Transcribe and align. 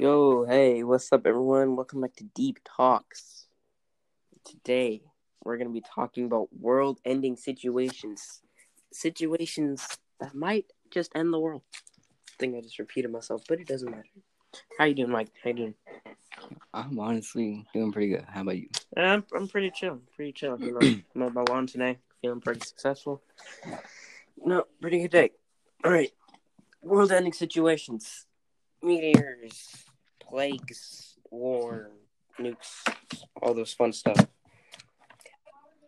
Yo, 0.00 0.46
hey, 0.46 0.82
what's 0.82 1.12
up, 1.12 1.26
everyone? 1.26 1.76
Welcome 1.76 2.00
back 2.00 2.16
to 2.16 2.24
Deep 2.24 2.58
Talks. 2.64 3.48
Today, 4.46 5.02
we're 5.44 5.58
going 5.58 5.68
to 5.68 5.74
be 5.74 5.84
talking 5.94 6.24
about 6.24 6.48
world 6.58 6.98
ending 7.04 7.36
situations. 7.36 8.40
Situations 8.90 9.98
that 10.18 10.34
might 10.34 10.72
just 10.90 11.12
end 11.14 11.34
the 11.34 11.38
world. 11.38 11.60
I 11.74 12.32
think 12.38 12.56
I 12.56 12.62
just 12.62 12.78
repeated 12.78 13.12
myself, 13.12 13.42
but 13.46 13.60
it 13.60 13.66
doesn't 13.66 13.90
matter. 13.90 14.08
How 14.78 14.86
you 14.86 14.94
doing, 14.94 15.10
Mike? 15.10 15.28
How 15.44 15.50
you 15.50 15.56
doing? 15.56 15.74
I'm 16.72 16.98
honestly 16.98 17.66
doing 17.74 17.92
pretty 17.92 18.08
good. 18.08 18.24
How 18.26 18.40
about 18.40 18.56
you? 18.56 18.68
I'm, 18.96 19.22
I'm 19.36 19.48
pretty 19.48 19.70
chill. 19.70 20.00
Pretty 20.16 20.32
chill. 20.32 20.58
You 20.58 20.78
know, 20.80 21.00
mowed 21.14 21.34
my 21.34 21.42
lawn 21.42 21.66
today. 21.66 21.98
Feeling 22.22 22.40
pretty 22.40 22.60
successful. 22.60 23.22
No, 24.42 24.64
pretty 24.80 25.00
good 25.00 25.10
day. 25.10 25.32
All 25.84 25.92
right. 25.92 26.10
World 26.80 27.12
ending 27.12 27.34
situations. 27.34 28.24
Meteors, 28.82 29.84
plagues, 30.30 31.18
war, 31.30 31.90
nukes, 32.38 32.82
all 33.42 33.52
those 33.52 33.72
fun 33.72 33.92
stuff. 33.92 34.26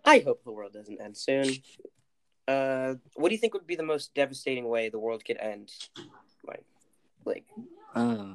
I 0.05 0.18
hope 0.18 0.42
the 0.45 0.51
world 0.51 0.73
doesn't 0.73 1.01
end 1.01 1.16
soon. 1.16 1.48
Uh, 2.48 2.95
what 3.15 3.28
do 3.28 3.34
you 3.34 3.41
think 3.41 3.55
would 3.55 3.66
be 3.66 3.77
the 3.77 3.84
most 3.84 4.15
devastating 4.15 4.68
way 4.68 4.88
the 4.88 4.98
world 4.98 5.24
could 5.24 5.37
end? 5.38 5.73
Like, 6.45 6.65
like 7.24 7.45
Uh, 7.95 8.34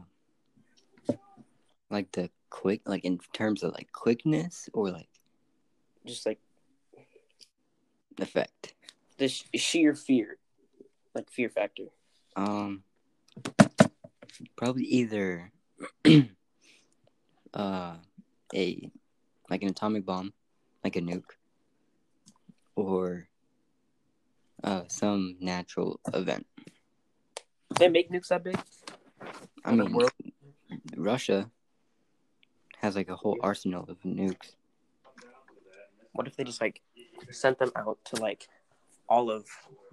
like 1.89 2.11
the 2.13 2.29
quick, 2.49 2.81
like 2.85 3.03
in 3.03 3.19
terms 3.33 3.63
of 3.63 3.73
like 3.73 3.91
quickness 3.91 4.69
or 4.73 4.89
like 4.91 5.09
just 6.05 6.25
like 6.25 6.39
effect. 8.19 8.73
the 9.17 9.27
sh- 9.27 9.43
sheer 9.55 9.93
fear, 9.93 10.37
like 11.13 11.29
fear 11.29 11.49
factor. 11.49 11.87
Um, 12.37 12.83
probably 14.55 14.83
either 14.85 15.51
uh 17.53 17.95
a 18.53 18.91
like 19.49 19.61
an 19.63 19.69
atomic 19.69 20.05
bomb, 20.05 20.33
like 20.83 20.95
a 20.95 21.01
nuke, 21.01 21.35
or 22.75 23.27
uh 24.63 24.83
some 24.87 25.37
natural 25.39 25.99
event. 26.13 26.45
They 27.77 27.89
make 27.89 28.11
nukes 28.11 28.29
that 28.29 28.43
big. 28.43 28.57
I 29.63 29.71
In 29.71 29.79
mean, 29.79 29.93
world? 29.93 30.11
Russia 30.95 31.49
has 32.79 32.95
like 32.95 33.09
a 33.09 33.15
whole 33.15 33.37
arsenal 33.41 33.85
of 33.87 33.99
nukes. 34.01 34.55
What 36.13 36.27
if 36.27 36.35
they 36.35 36.43
just 36.43 36.61
like 36.61 36.81
sent 37.31 37.59
them 37.59 37.71
out 37.75 37.97
to 38.05 38.15
like 38.21 38.47
all 39.09 39.29
of 39.29 39.45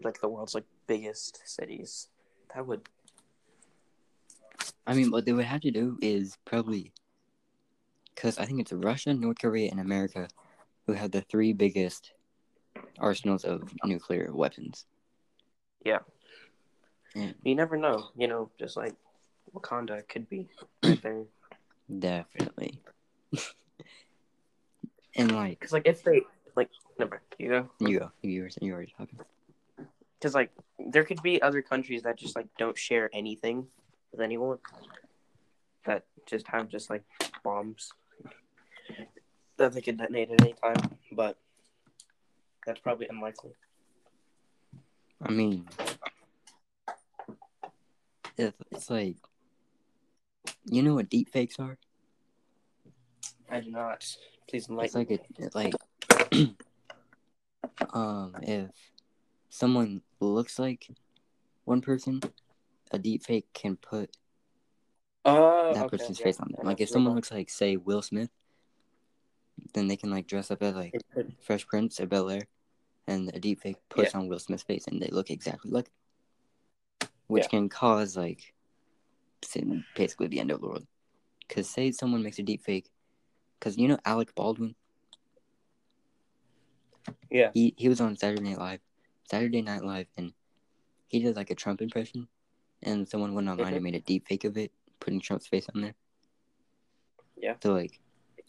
like 0.02 0.20
the 0.20 0.28
world's 0.28 0.54
like 0.54 0.64
biggest 0.86 1.42
cities? 1.44 2.08
That 2.54 2.66
would 2.66 2.88
I 4.86 4.94
mean, 4.94 5.10
what 5.10 5.24
they 5.24 5.32
would 5.32 5.44
have 5.46 5.62
to 5.62 5.70
do 5.70 5.98
is 6.02 6.36
probably 6.44 6.92
because 8.14 8.38
I 8.38 8.44
think 8.44 8.60
it's 8.60 8.72
Russia, 8.72 9.14
North 9.14 9.38
Korea, 9.38 9.70
and 9.70 9.80
America 9.80 10.28
who 10.86 10.92
have 10.92 11.10
the 11.10 11.22
three 11.22 11.52
biggest 11.52 12.12
arsenals 12.98 13.44
of 13.44 13.72
nuclear 13.84 14.30
weapons. 14.32 14.84
Yeah. 15.84 16.00
And 17.14 17.34
you 17.42 17.54
never 17.54 17.76
know. 17.76 18.08
You 18.16 18.28
know, 18.28 18.50
just 18.58 18.76
like 18.76 18.94
Wakanda 19.54 20.06
could 20.08 20.28
be 20.28 20.48
right 20.82 21.00
there. 21.02 21.24
definitely. 21.98 22.80
and 25.16 25.32
like, 25.32 25.60
Because 25.60 25.72
like 25.72 25.86
if 25.86 26.02
they 26.02 26.22
like, 26.56 26.70
never 26.98 27.22
you 27.38 27.48
go. 27.48 27.70
you 27.80 27.98
go. 28.00 28.10
You 28.22 28.42
were 28.42 28.50
you 28.60 28.74
were 28.74 28.86
talking. 28.98 29.18
Because 30.18 30.34
like 30.34 30.50
there 30.78 31.04
could 31.04 31.22
be 31.22 31.40
other 31.40 31.62
countries 31.62 32.02
that 32.02 32.16
just 32.16 32.36
like 32.36 32.46
don't 32.58 32.76
share 32.76 33.10
anything 33.12 33.66
with 34.14 34.22
anyone. 34.22 34.58
That 35.86 36.04
just 36.26 36.46
have 36.48 36.68
just 36.68 36.88
like 36.88 37.02
bombs 37.42 37.92
that 39.56 39.72
they 39.72 39.80
could 39.80 39.98
detonate 39.98 40.30
at 40.30 40.40
any 40.40 40.54
time, 40.54 40.96
but 41.12 41.36
that's 42.64 42.80
probably 42.80 43.08
unlikely. 43.08 43.52
I 45.20 45.30
mean, 45.30 45.66
it's, 48.36 48.56
it's 48.70 48.90
like, 48.90 49.16
you 50.64 50.82
know 50.82 50.94
what 50.94 51.08
deep 51.08 51.30
fakes 51.30 51.58
are? 51.58 51.76
I 53.50 53.60
do 53.60 53.70
not. 53.70 54.04
Please 54.48 54.68
It's 54.70 54.94
like 54.94 55.10
a 55.10 55.18
like 55.54 55.74
um 57.92 58.34
if 58.42 58.70
someone 59.48 60.02
looks 60.20 60.58
like 60.58 60.88
one 61.64 61.80
person, 61.80 62.20
a 62.94 62.98
deep 62.98 63.24
fake 63.24 63.46
can 63.52 63.76
put 63.76 64.16
Oh, 65.24 65.72
that 65.72 65.86
okay, 65.86 65.96
person's 65.96 66.18
yeah. 66.18 66.24
face 66.26 66.40
on 66.40 66.52
there. 66.54 66.64
Like 66.64 66.80
if 66.80 66.88
someone 66.88 67.14
looks 67.14 67.30
like 67.32 67.50
say 67.50 67.76
Will 67.76 68.02
Smith, 68.02 68.30
then 69.72 69.88
they 69.88 69.96
can 69.96 70.10
like 70.10 70.26
dress 70.26 70.50
up 70.50 70.62
as 70.62 70.74
like. 70.74 70.94
Fresh 71.42 71.66
Prince 71.66 72.00
or 72.00 72.06
Bel 72.06 72.30
Air, 72.30 72.42
and 73.06 73.30
a 73.34 73.38
deep 73.38 73.60
fake 73.60 73.76
puts 73.90 74.14
on 74.14 74.28
Will 74.28 74.38
Smith's 74.38 74.62
face, 74.62 74.86
and 74.86 75.00
they 75.02 75.08
look 75.08 75.30
exactly 75.30 75.70
like, 75.70 75.90
which 77.26 77.44
Yeah. 77.44 77.48
can 77.48 77.68
cause 77.68 78.16
like 78.16 78.54
basically 79.94 80.28
the 80.28 80.40
end 80.40 80.50
of 80.50 80.62
the 80.62 80.66
world. 80.66 80.86
Cause 81.50 81.68
say 81.68 81.90
someone 81.92 82.22
makes 82.22 82.38
a 82.38 82.42
deep 82.42 82.62
fake, 82.64 82.90
cause 83.60 83.76
you 83.76 83.88
know 83.88 83.98
Alec 84.06 84.34
Baldwin, 84.34 84.74
Yeah. 87.30 87.50
he 87.52 87.74
he 87.76 87.90
was 87.90 88.00
on 88.00 88.16
Saturday 88.16 88.42
Night 88.42 88.58
Live, 88.58 88.80
Saturday 89.30 89.60
Night 89.60 89.84
Live, 89.84 90.08
and 90.16 90.32
he 91.08 91.20
did 91.20 91.36
like 91.36 91.50
a 91.50 91.54
Trump 91.54 91.82
impression, 91.82 92.26
and 92.84 93.08
someone 93.08 93.34
went 93.34 93.48
online 93.48 93.72
Mhm. 93.72 93.76
and 93.76 93.84
made 93.84 93.94
a 93.96 94.00
deep 94.00 94.26
fake 94.28 94.44
of 94.44 94.56
it, 94.56 94.72
putting 95.00 95.20
Trump's 95.20 95.46
face 95.46 95.68
on 95.74 95.80
there. 95.82 95.94
Yeah. 97.36 97.56
So 97.62 97.72
like, 97.72 98.00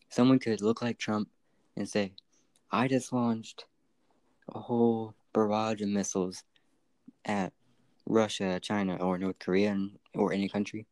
someone 0.09 0.39
could 0.39 0.61
look 0.61 0.81
like 0.81 0.97
Trump 0.99 1.29
and 1.75 1.87
say, 1.89 2.13
"I 2.71 2.87
just 2.87 3.13
launched 3.13 3.65
a 4.49 4.59
whole 4.59 5.15
barrage 5.33 5.81
of 5.81 5.89
missiles 5.89 6.43
at 7.25 7.53
Russia, 8.05 8.59
China, 8.61 8.97
or 8.97 9.17
North 9.17 9.39
Korea, 9.39 9.89
or 10.15 10.33
any 10.33 10.49
country," 10.49 10.87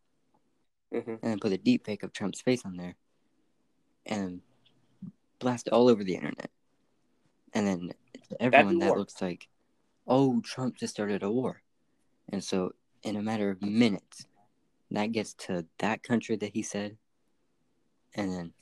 hmm 0.91 0.97
and 1.09 1.21
then 1.21 1.39
put 1.39 1.53
a 1.53 1.57
deep 1.57 1.85
fake 1.85 2.03
of 2.03 2.13
Trump's 2.13 2.41
face 2.41 2.65
on 2.65 2.77
there, 2.77 2.95
and 4.05 4.41
blast 5.39 5.67
it 5.67 5.73
all 5.73 5.87
over 5.89 6.03
the 6.03 6.15
internet, 6.15 6.51
and 7.53 7.67
then 7.67 7.93
everyone 8.39 8.79
that 8.79 8.95
looks 8.95 9.21
like, 9.21 9.47
"Oh, 10.07 10.41
Trump 10.41 10.77
just 10.77 10.93
started 10.93 11.23
a 11.23 11.31
war," 11.31 11.63
and 12.29 12.43
so 12.43 12.73
in 13.03 13.15
a 13.15 13.21
matter 13.21 13.49
of 13.49 13.61
minutes, 13.61 14.25
that 14.91 15.11
gets 15.11 15.33
to 15.33 15.65
that 15.79 16.03
country 16.03 16.35
that 16.37 16.53
he 16.53 16.61
said, 16.61 16.97
and 18.15 18.31
then 18.31 18.53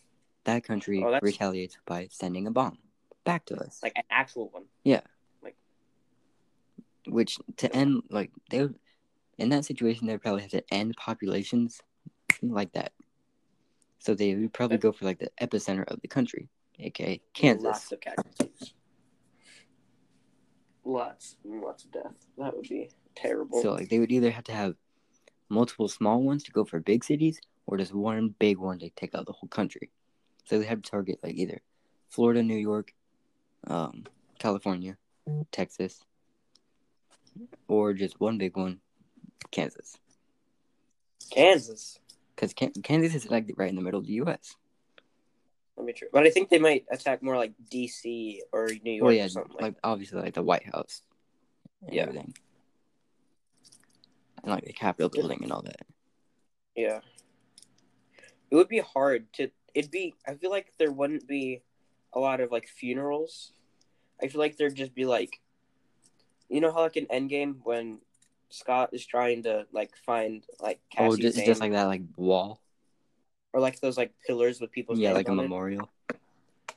that 0.46 0.64
country 0.64 1.04
Oh, 1.04 1.20
retaliates 1.22 1.78
by 1.86 2.08
sending 2.12 2.48
a 2.48 2.52
bomb 2.52 2.78
back 3.24 3.46
to 3.46 3.56
us. 3.58 3.80
Like 3.84 3.94
an 3.96 4.04
actual 4.10 4.50
one. 4.50 4.64
Yeah. 4.84 5.02
Like, 5.44 5.56
which 7.08 7.38
to 7.58 7.74
end 7.76 8.04
like 8.10 8.32
they 8.50 8.62
would 8.62 8.76
in 9.38 9.50
that 9.50 9.66
situation 9.66 10.08
they 10.08 10.18
probably 10.18 10.42
have 10.42 10.52
to 10.52 10.64
end 10.72 10.96
populations 10.98 11.82
like 12.42 12.72
that. 12.74 12.92
So 14.00 14.16
they 14.16 14.34
would 14.36 14.54
probably 14.54 14.78
go 14.78 14.92
for 14.92 15.06
like 15.06 15.20
the 15.20 15.30
epicenter 15.40 15.84
of 15.88 16.02
the 16.02 16.08
country, 16.08 16.50
aka 16.80 17.22
Kansas. 17.34 17.64
Lots 17.64 17.92
of 17.92 18.00
casualties. 18.02 18.74
Lots, 20.84 21.36
lots 21.46 21.84
of 21.84 21.92
death. 21.92 22.14
That 22.40 22.56
would 22.56 22.68
be 22.68 22.90
terrible. 23.16 23.62
So 23.62 23.74
like 23.74 23.90
they 23.90 24.00
would 24.00 24.12
either 24.12 24.32
have 24.32 24.44
to 24.46 24.52
have 24.54 24.76
multiple 25.50 25.88
small 25.88 26.22
ones 26.22 26.44
to 26.44 26.52
go 26.52 26.64
for 26.66 26.80
big 26.80 27.04
cities, 27.04 27.40
or 27.66 27.78
just 27.78 27.94
one 27.94 28.34
big 28.40 28.58
one 28.58 28.80
to 28.80 28.90
take 28.92 29.14
out 29.16 29.26
the 29.26 29.34
whole 29.34 29.50
country. 29.50 29.90
So 30.46 30.60
they 30.60 30.66
have 30.66 30.82
to 30.82 30.90
target 30.90 31.20
like 31.24 31.36
either 31.36 31.62
Florida, 32.10 32.42
New 32.44 32.56
York, 32.58 32.94
um, 33.68 34.06
California, 34.40 34.98
Texas, 35.52 36.04
or 37.68 37.94
just 37.94 38.20
one 38.20 38.38
big 38.38 38.58
one, 38.58 38.80
Kansas. 39.52 39.98
Kansas. 41.32 42.00
Because 42.36 42.54
Kansas 42.84 43.14
is 43.14 43.30
like 43.30 43.52
right 43.56 43.70
in 43.70 43.76
the 43.76 43.82
middle 43.82 44.00
of 44.00 44.08
the 44.08 44.14
U.S. 44.14 44.56
Let 45.78 45.86
me 45.86 45.94
try. 45.94 46.08
But 46.12 46.26
I 46.26 46.30
think 46.32 46.50
they 46.50 46.60
might 46.60 46.86
attack 46.92 47.22
more 47.24 47.38
like 47.38 47.54
D.C. 47.70 48.42
or 48.52 48.68
New 48.84 48.92
York 48.92 49.06
Well, 49.06 49.14
yeah, 49.14 49.26
or 49.26 49.30
something 49.30 49.56
like. 49.60 49.76
obviously 49.84 50.22
like 50.22 50.34
the 50.34 50.44
White 50.44 50.66
House, 50.66 51.04
and 51.86 51.94
Yeah. 51.94 52.04
everything, 52.04 52.34
and 54.44 54.52
like 54.52 54.66
the 54.66 54.74
Capitol 54.74 55.10
building 55.10 55.40
and 55.44 55.52
all 55.52 55.62
that. 55.62 55.86
Yeah. 56.76 57.00
It 58.50 58.56
would 58.56 58.70
be 58.70 58.80
hard 58.80 59.32
to. 59.34 59.50
It'd 59.74 59.92
be. 59.92 60.14
I 60.28 60.34
feel 60.34 60.52
like 60.52 60.74
there 60.78 60.92
wouldn't 60.92 61.28
be 61.28 61.62
a 62.14 62.20
lot 62.20 62.42
of 62.42 62.52
like 62.52 62.68
funerals. 62.68 63.54
I 64.22 64.28
feel 64.28 64.40
like 64.40 64.58
there'd 64.58 64.76
just 64.76 64.94
be 64.94 65.06
like, 65.06 65.40
you 66.50 66.60
know 66.60 66.72
how 66.72 66.82
like 66.82 66.98
in 66.98 67.06
Endgame 67.08 67.58
when 67.64 68.00
Scott 68.50 68.90
is 68.92 69.06
trying 69.06 69.44
to 69.44 69.66
like 69.72 69.92
find 70.06 70.44
like 70.60 70.80
oh, 70.94 70.98
Cassie's 70.98 71.14
oh, 71.14 71.22
just 71.22 71.38
name, 71.38 71.46
just 71.46 71.62
like 71.62 71.72
that, 71.72 71.86
like 71.86 72.02
wall. 72.18 72.62
or 73.54 73.62
like 73.62 73.80
those 73.80 73.98
like 73.98 74.12
pillars 74.28 74.60
with 74.60 74.72
people's 74.72 75.00
yeah, 75.00 75.14
like 75.14 75.30
a 75.30 75.32
it. 75.32 75.36
memorial. 75.36 75.90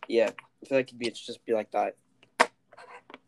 Yeah, 0.09 0.31
I 0.63 0.67
feel 0.67 0.79
like 0.79 0.89
it'd 0.89 0.99
be 0.99 1.09
it's 1.09 1.25
just 1.25 1.45
be 1.45 1.53
like 1.53 1.73
that. 1.73 1.97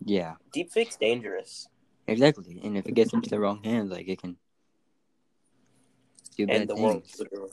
Yeah, 0.05 0.35
Deepfake's 0.53 0.97
dangerous. 0.97 1.69
Exactly. 2.09 2.61
And 2.63 2.77
if 2.77 2.87
it 2.87 2.95
gets 2.95 3.13
into 3.13 3.31
the 3.31 3.41
wrong 3.41 3.63
hands, 3.63 3.91
like 3.91 4.09
it 4.09 4.21
can 4.21 4.37
Do 6.37 6.47
bad 6.47 6.57
and 6.57 6.69
the 6.71 6.77
world 6.77 7.05
things. 7.05 7.17
would. 7.19 7.51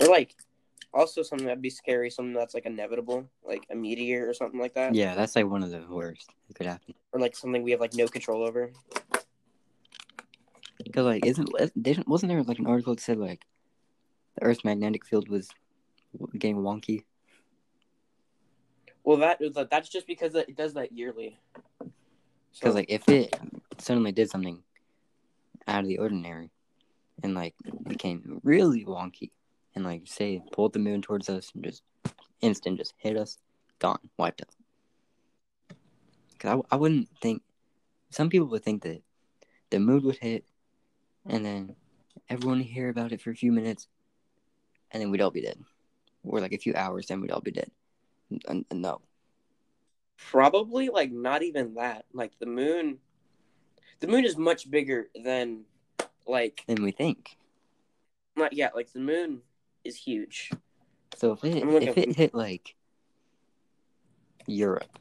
Or 0.00 0.08
like, 0.08 0.34
also 0.92 1.22
something 1.22 1.46
that'd 1.46 1.62
be 1.62 1.70
scary, 1.70 2.10
something 2.10 2.32
that's 2.34 2.54
like 2.54 2.66
inevitable, 2.66 3.28
like 3.44 3.66
a 3.70 3.74
meteor 3.74 4.28
or 4.28 4.34
something 4.34 4.60
like 4.60 4.74
that, 4.74 4.94
Yeah, 4.94 5.14
that's 5.14 5.36
like 5.36 5.46
one 5.46 5.62
of 5.62 5.70
the 5.70 5.84
worst 5.88 6.30
that 6.48 6.54
could 6.54 6.66
happen. 6.66 6.94
or 7.12 7.20
like 7.20 7.36
something 7.36 7.62
we 7.62 7.70
have 7.72 7.80
like 7.80 7.94
no 7.94 8.06
control 8.06 8.42
over. 8.42 8.72
Because 10.82 11.04
like, 11.04 11.26
isn't 11.26 11.50
didn't 11.80 12.08
wasn't 12.08 12.30
there 12.30 12.42
like 12.42 12.58
an 12.58 12.66
article 12.66 12.94
that 12.94 13.00
said 13.02 13.18
like 13.18 13.44
the 14.36 14.44
Earth's 14.44 14.64
magnetic 14.64 15.04
field 15.04 15.28
was 15.28 15.48
getting 16.38 16.56
wonky? 16.58 17.04
Well, 19.04 19.16
that 19.18 19.40
that's 19.70 19.88
just 19.88 20.06
because 20.06 20.34
it 20.34 20.56
does 20.56 20.74
that 20.74 20.92
yearly. 20.92 21.38
Because 22.58 22.74
like 22.74 22.86
if 22.88 23.08
it 23.08 23.34
suddenly 23.78 24.12
did 24.12 24.30
something 24.30 24.62
out 25.66 25.80
of 25.80 25.88
the 25.88 25.98
ordinary 25.98 26.50
and 27.22 27.34
like 27.34 27.54
became 27.86 28.40
really 28.42 28.84
wonky 28.84 29.30
and 29.74 29.84
like 29.84 30.02
say 30.06 30.42
pulled 30.52 30.72
the 30.72 30.78
moon 30.78 31.02
towards 31.02 31.28
us 31.28 31.52
and 31.54 31.64
just 31.64 31.82
instant 32.40 32.78
just 32.78 32.94
hit 32.98 33.16
us, 33.16 33.38
gone, 33.78 33.98
wiped 34.16 34.42
out. 34.42 35.76
Because 36.32 36.62
I, 36.70 36.74
I 36.74 36.78
wouldn't 36.78 37.08
think 37.20 37.42
some 38.10 38.30
people 38.30 38.46
would 38.48 38.64
think 38.64 38.82
that 38.82 39.02
the 39.70 39.78
moon 39.78 40.02
would 40.04 40.18
hit 40.18 40.44
and 41.26 41.44
then 41.44 41.76
everyone 42.28 42.58
would 42.58 42.66
hear 42.66 42.88
about 42.88 43.12
it 43.12 43.20
for 43.20 43.30
a 43.30 43.36
few 43.36 43.52
minutes 43.52 43.88
and 44.90 45.02
then 45.02 45.10
we'd 45.10 45.20
all 45.20 45.30
be 45.30 45.42
dead. 45.42 45.58
Or 46.24 46.40
like 46.40 46.52
a 46.52 46.58
few 46.58 46.74
hours, 46.74 47.06
then 47.06 47.20
we'd 47.20 47.30
all 47.30 47.40
be 47.40 47.52
dead. 47.52 47.70
N- 48.32 48.64
n- 48.70 48.80
no. 48.80 49.00
Probably 50.16 50.88
like 50.88 51.12
not 51.12 51.42
even 51.42 51.74
that. 51.74 52.04
Like 52.12 52.32
the 52.38 52.46
moon, 52.46 52.98
the 54.00 54.06
moon 54.06 54.24
is 54.24 54.36
much 54.36 54.70
bigger 54.70 55.08
than 55.22 55.64
like 56.26 56.62
than 56.66 56.82
we 56.82 56.90
think. 56.90 57.36
not 58.36 58.52
yet. 58.52 58.74
Like 58.74 58.92
the 58.92 59.00
moon 59.00 59.40
is 59.84 59.96
huge. 59.96 60.50
So 61.16 61.32
if 61.32 61.44
it 61.44 61.56
if 61.56 61.96
it 61.98 62.16
hit 62.16 62.34
like 62.34 62.74
Europe, 64.46 64.98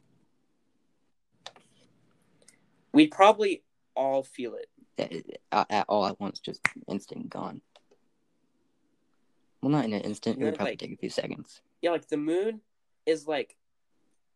We'd 2.94 3.12
probably 3.12 3.62
all 3.94 4.24
feel 4.24 4.56
it. 4.56 5.36
at, 5.52 5.70
at, 5.70 5.86
all 5.90 6.06
at 6.06 6.18
once, 6.18 6.40
just 6.40 6.62
instant 6.88 7.30
gone. 7.30 7.60
Well, 9.62 9.70
not 9.72 9.84
in 9.84 9.92
an 9.92 10.00
instant. 10.02 10.40
It 10.40 10.46
would 10.46 10.56
probably 10.56 10.72
like- 10.74 10.80
take 10.80 10.94
a 10.94 10.98
few 10.98 11.10
seconds. 11.10 11.62
Yeah, 11.82 11.92
like 11.92 12.08
the 12.08 12.16
moon 12.18 12.62
is 13.06 13.28
like 13.28 13.58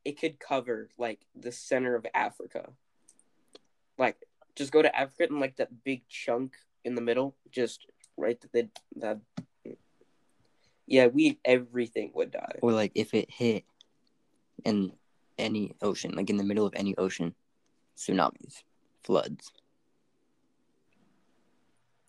it 0.06 0.20
could 0.20 0.40
cover 0.40 0.90
like 0.98 1.20
the 1.36 1.52
center 1.52 1.96
of 1.96 2.06
Africa. 2.14 2.70
Like 3.98 4.18
just 4.56 4.72
go 4.72 4.82
to 4.82 4.96
Africa 4.98 5.28
and 5.30 5.40
like 5.40 5.58
that 5.58 5.84
big 5.84 6.08
chunk 6.08 6.54
in 6.84 6.96
the 6.96 7.02
middle, 7.02 7.36
just 7.52 7.86
right 8.18 8.40
that 8.54 8.70
that 8.98 9.20
yeah, 10.88 11.08
we 11.08 11.40
everything 11.46 12.12
would 12.16 12.32
die. 12.32 12.56
Or 12.62 12.72
like 12.72 12.92
if 12.96 13.14
it 13.14 13.30
hit 13.30 13.64
in 14.66 14.92
any 15.38 15.76
ocean, 15.82 16.14
like 16.16 16.30
in 16.30 16.38
the 16.38 16.44
middle 16.44 16.66
of 16.66 16.74
any 16.76 16.96
ocean, 16.98 17.36
tsunamis, 17.98 18.64
floods. 19.04 19.52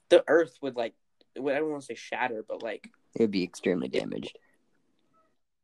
The 0.09 0.25
earth 0.27 0.59
would 0.63 0.77
like 0.77 0.95
I 1.37 1.41
don't 1.41 1.71
want 1.71 1.83
to 1.83 1.87
say 1.87 1.95
shatter, 1.95 2.45
but 2.47 2.63
like 2.63 2.89
It 3.15 3.21
would 3.23 3.31
be 3.31 3.45
extremely 3.45 3.89
damaged. 3.89 4.39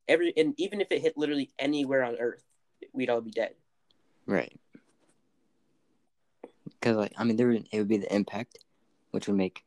Every 0.08 0.32
and 0.36 0.54
even 0.58 0.80
if 0.80 0.90
it 0.90 1.02
hit 1.02 1.16
literally 1.16 1.50
anywhere 1.58 2.02
on 2.04 2.16
earth, 2.16 2.44
we'd 2.92 3.10
all 3.10 3.20
be 3.20 3.30
dead. 3.30 3.54
Right. 4.26 4.58
Because 6.64 6.96
like 6.96 7.12
I 7.16 7.24
mean, 7.24 7.36
there 7.36 7.48
would, 7.48 7.68
it 7.72 7.78
would 7.78 7.88
be 7.88 7.98
the 7.98 8.14
impact, 8.14 8.58
which 9.10 9.26
would 9.26 9.36
make, 9.36 9.64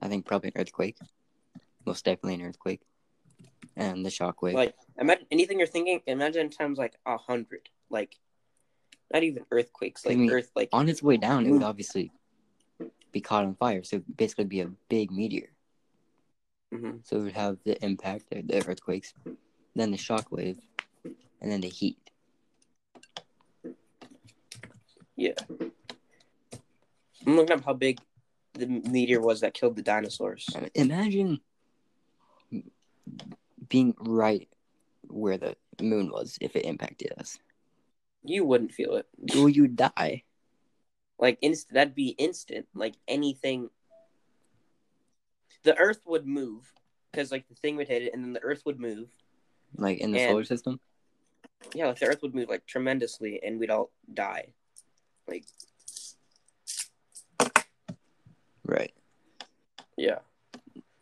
I 0.00 0.08
think 0.08 0.26
probably 0.26 0.52
an 0.54 0.60
earthquake, 0.60 0.98
most 1.86 2.04
definitely 2.04 2.34
an 2.34 2.42
earthquake, 2.42 2.80
and 3.76 4.04
the 4.04 4.10
shockwave. 4.10 4.54
Like 4.54 4.74
imagine 4.98 5.26
anything 5.30 5.58
you're 5.58 5.66
thinking, 5.66 6.00
imagine 6.06 6.50
times 6.50 6.78
like 6.78 6.94
a 7.06 7.16
hundred. 7.16 7.68
Like 7.90 8.16
not 9.12 9.22
even 9.22 9.44
earthquakes, 9.50 10.04
I 10.06 10.10
like 10.10 10.18
mean, 10.18 10.30
earth 10.30 10.50
like 10.56 10.68
on 10.72 10.88
its 10.88 11.02
way 11.02 11.16
down, 11.16 11.46
it 11.46 11.50
would 11.50 11.62
obviously 11.62 12.10
be 13.12 13.20
caught 13.20 13.44
on 13.44 13.54
fire. 13.54 13.84
So 13.84 14.02
basically 14.16 14.44
be 14.44 14.60
a 14.60 14.70
big 14.88 15.10
meteor. 15.10 15.50
mhm. 16.72 17.00
So 17.06 17.16
it 17.18 17.22
would 17.24 17.32
have 17.32 17.58
the 17.64 17.82
impact, 17.84 18.30
the 18.30 18.42
the 18.42 18.66
earthquakes, 18.66 19.14
then 19.74 19.90
the 19.90 19.96
shockwave, 19.96 20.58
and 21.04 21.52
then 21.52 21.60
the 21.60 21.68
heat. 21.68 21.98
Yeah. 25.16 25.34
I'm 27.26 27.36
looking 27.36 27.56
up 27.56 27.64
how 27.64 27.74
big 27.74 28.00
the 28.54 28.66
meteor 28.66 29.20
was 29.20 29.40
that 29.40 29.54
killed 29.54 29.76
the 29.76 29.82
dinosaurs. 29.82 30.48
Um, 30.54 30.68
imagine 30.74 31.40
being 33.68 33.94
right 33.98 34.48
where 35.08 35.38
the 35.38 35.56
moon 35.80 36.10
was 36.10 36.38
if 36.40 36.56
it 36.56 36.64
impacted 36.64 37.12
us. 37.18 37.38
You 38.22 38.44
wouldn't 38.44 38.72
feel 38.72 38.96
it. 38.96 39.06
Will 39.34 39.48
you'd 39.48 39.76
die? 39.76 40.22
Like 41.18 41.38
inst 41.42 41.72
that'd 41.72 41.94
be 41.94 42.08
instant. 42.08 42.66
Like 42.74 42.94
anything 43.06 43.70
the 45.62 45.76
earth 45.76 46.00
would 46.06 46.26
move 46.26 46.72
because 47.10 47.30
like 47.30 47.48
the 47.48 47.54
thing 47.54 47.76
would 47.76 47.88
hit 47.88 48.02
it 48.02 48.12
and 48.14 48.22
then 48.22 48.32
the 48.32 48.42
earth 48.42 48.62
would 48.66 48.80
move. 48.80 49.08
Like 49.76 49.98
in 49.98 50.12
the 50.12 50.20
And- 50.20 50.30
solar 50.30 50.44
system? 50.44 50.80
Yeah, 51.74 51.86
like 51.86 51.98
the 51.98 52.06
earth 52.06 52.20
would 52.22 52.34
move 52.34 52.48
like 52.50 52.66
tremendously 52.66 53.42
and 53.42 53.58
we'd 53.58 53.70
all 53.70 53.90
die. 54.12 54.48
Like 55.26 55.44
Right. 58.66 58.94
yeah. 59.96 60.18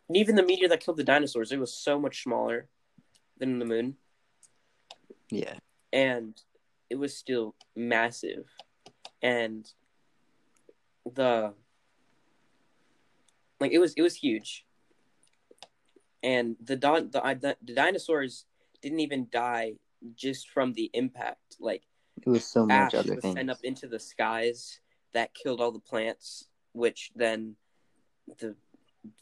And 0.07 0.17
even 0.17 0.35
the 0.35 0.43
meteor 0.43 0.67
that 0.67 0.81
killed 0.83 0.97
the 0.97 1.03
dinosaurs, 1.03 1.51
it 1.51 1.59
was 1.59 1.73
so 1.73 1.99
much 1.99 2.23
smaller 2.23 2.67
than 3.37 3.59
the 3.59 3.65
moon. 3.65 3.97
Yeah. 5.29 5.55
and 5.91 6.39
it 6.89 6.95
was 6.95 7.15
still 7.17 7.55
massive 7.75 8.45
and 9.21 9.71
the 11.11 11.53
like 13.59 13.71
it 13.71 13.79
was 13.79 13.93
it 13.95 14.01
was 14.03 14.15
huge 14.15 14.63
and 16.21 16.55
the 16.63 16.75
don 16.75 17.09
the, 17.11 17.23
I- 17.25 17.33
the, 17.35 17.57
the 17.63 17.73
dinosaurs 17.73 18.45
didn't 18.83 18.99
even 18.99 19.27
die 19.31 19.73
just 20.15 20.49
from 20.49 20.73
the 20.73 20.91
impact. 20.93 21.55
Like 21.59 21.83
It 22.21 22.27
was 22.29 22.45
so 22.45 22.65
much 22.67 22.93
ash 22.93 22.99
other 22.99 23.15
was 23.15 23.21
things. 23.23 23.35
sent 23.35 23.49
up 23.49 23.63
into 23.63 23.87
the 23.87 23.99
skies 23.99 24.79
that 25.13 25.33
killed 25.33 25.61
all 25.61 25.71
the 25.71 25.79
plants 25.79 26.45
which 26.73 27.11
then 27.15 27.55
the, 28.39 28.55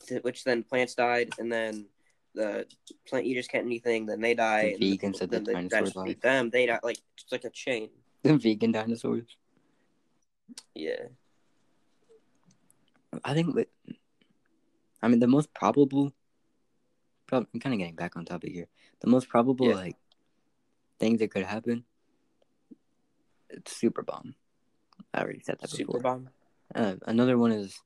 the 0.08 0.16
which 0.20 0.44
then 0.44 0.64
plants 0.64 0.96
died 0.96 1.30
and 1.40 1.52
then 1.52 1.86
the 2.34 2.66
plant 3.08 3.26
eaters 3.26 3.48
can't 3.48 3.66
anything 3.66 4.06
then 4.06 4.22
they 4.22 4.34
die 4.34 4.76
The 4.80 4.92
and 4.92 5.00
vegans 5.00 5.16
said 5.18 5.30
then 5.32 5.44
the 5.44 5.54
dinosaurs 5.54 5.94
dinosaurs 5.94 6.10
eat 6.12 6.22
them. 6.22 6.50
They 6.50 6.66
die 6.66 6.80
like 6.84 7.00
it's 7.18 7.32
like 7.32 7.46
a 7.46 7.50
chain. 7.50 7.90
The 8.24 8.38
vegan 8.38 8.72
dinosaurs. 8.72 9.26
yeah. 10.76 11.06
I 13.26 13.34
think 13.34 13.56
that, 13.56 13.68
I 15.02 15.08
mean, 15.10 15.20
the 15.20 15.28
most 15.28 15.54
probable, 15.54 16.14
prob- 17.32 17.48
I'm 17.54 17.60
kind 17.60 17.74
of 17.74 17.80
getting 17.80 17.96
back 17.96 18.16
on 18.18 18.26
topic 18.26 18.52
here. 18.52 18.68
The 19.00 19.08
most 19.08 19.30
probable, 19.30 19.70
Yeah. 19.70 19.76
like, 19.76 19.96
things 21.00 21.20
that 21.20 21.32
could 21.32 21.44
happen, 21.46 21.86
it's 23.50 23.76
super 23.76 24.04
bomb. 24.04 24.36
I 25.14 25.22
already 25.22 25.40
said 25.40 25.58
that 25.60 25.70
super 25.70 25.94
before. 25.98 26.02
bomb 26.02 26.30
Uh, 26.76 26.96
another 27.08 27.38
one 27.38 27.52
is 27.52 27.82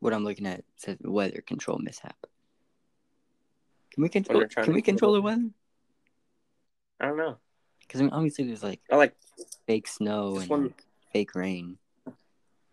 what 0.00 0.12
I'm 0.14 0.24
looking 0.24 0.46
at 0.46 0.64
says 0.76 0.96
weather 1.02 1.40
control 1.42 1.78
mishap. 1.78 2.16
Can 3.92 4.02
we 4.02 4.08
control? 4.08 4.44
Can 4.48 4.72
we 4.72 4.82
control 4.82 5.12
the 5.12 5.22
weather? 5.22 5.50
i 7.00 7.06
don't 7.06 7.16
know 7.16 7.36
Because 7.80 8.00
I 8.00 8.04
mean, 8.04 8.12
obviously 8.12 8.44
there's 8.46 8.62
like 8.62 8.80
i 8.90 8.94
like 8.96 9.14
fake 9.66 9.88
snow 9.88 10.38
and 10.38 10.48
one- 10.48 10.74
fake 11.12 11.34
rain. 11.34 11.76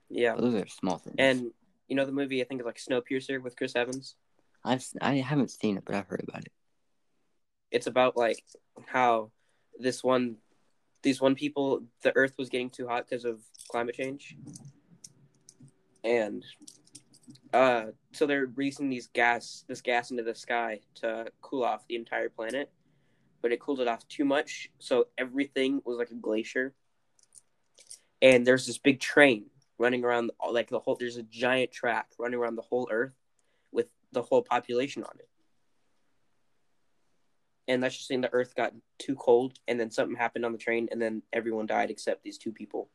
yeah 0.09 0.35
Those 0.35 0.53
are 0.53 0.67
small 0.67 0.99
things. 0.99 1.15
and 1.17 1.51
you 1.87 1.95
know 1.95 2.05
the 2.05 2.11
movie 2.11 2.39
i 2.41 2.45
think 2.45 2.61
it's 2.61 2.65
like 2.67 2.77
snowpiercer 2.77 3.41
with 3.41 3.55
chris 3.57 3.75
evans 3.75 4.15
I've 4.63 4.85
I 5.01 5.15
haven't 5.15 5.51
seen 5.51 5.77
it, 5.77 5.83
but 5.85 5.95
I've 5.95 6.07
heard 6.07 6.25
about 6.27 6.41
it. 6.45 6.51
it's 7.71 7.87
about 7.87 8.17
like 8.17 8.43
how 8.87 9.31
this 9.79 10.03
one 10.03 10.35
these 11.03 11.21
one 11.21 11.35
people 11.35 11.83
the 12.03 12.15
earth 12.15 12.35
was 12.37 12.49
getting 12.49 12.69
too 12.69 12.87
hot 12.87 13.05
because 13.07 13.25
of 13.25 13.39
climate 13.69 13.95
change 13.95 14.35
and 16.03 16.43
uh 17.53 17.85
so 18.11 18.25
they're 18.25 18.47
releasing 18.55 18.89
these 18.89 19.07
gas 19.07 19.63
this 19.67 19.81
gas 19.81 20.11
into 20.11 20.21
the 20.23 20.35
sky 20.35 20.79
to 20.95 21.25
cool 21.41 21.63
off 21.63 21.87
the 21.87 21.95
entire 21.95 22.29
planet 22.29 22.69
but 23.41 23.51
it 23.51 23.59
cooled 23.59 23.79
it 23.79 23.87
off 23.87 24.05
too 24.07 24.25
much 24.25 24.69
so 24.79 25.07
everything 25.17 25.81
was 25.85 25.97
like 25.97 26.11
a 26.11 26.15
glacier 26.15 26.73
and 28.21 28.45
there's 28.45 28.67
this 28.67 28.77
big 28.77 28.99
train 28.99 29.45
running 29.79 30.03
around 30.03 30.29
like 30.51 30.69
the 30.69 30.79
whole 30.79 30.95
there's 30.99 31.17
a 31.17 31.23
giant 31.23 31.71
track 31.71 32.07
running 32.19 32.37
around 32.39 32.55
the 32.55 32.61
whole 32.61 32.87
earth 32.91 33.15
the 34.11 34.21
whole 34.21 34.41
population 34.41 35.03
on 35.03 35.15
it 35.19 35.27
and 37.67 37.81
that's 37.81 37.95
just 37.95 38.07
saying 38.07 38.21
the 38.21 38.33
earth 38.33 38.55
got 38.55 38.73
too 38.99 39.15
cold 39.15 39.53
and 39.67 39.79
then 39.79 39.91
something 39.91 40.15
happened 40.15 40.45
on 40.45 40.51
the 40.51 40.57
train 40.57 40.87
and 40.91 41.01
then 41.01 41.21
everyone 41.31 41.65
died 41.65 41.89
except 41.89 42.23
these 42.23 42.37
two 42.37 42.51
people 42.51 42.89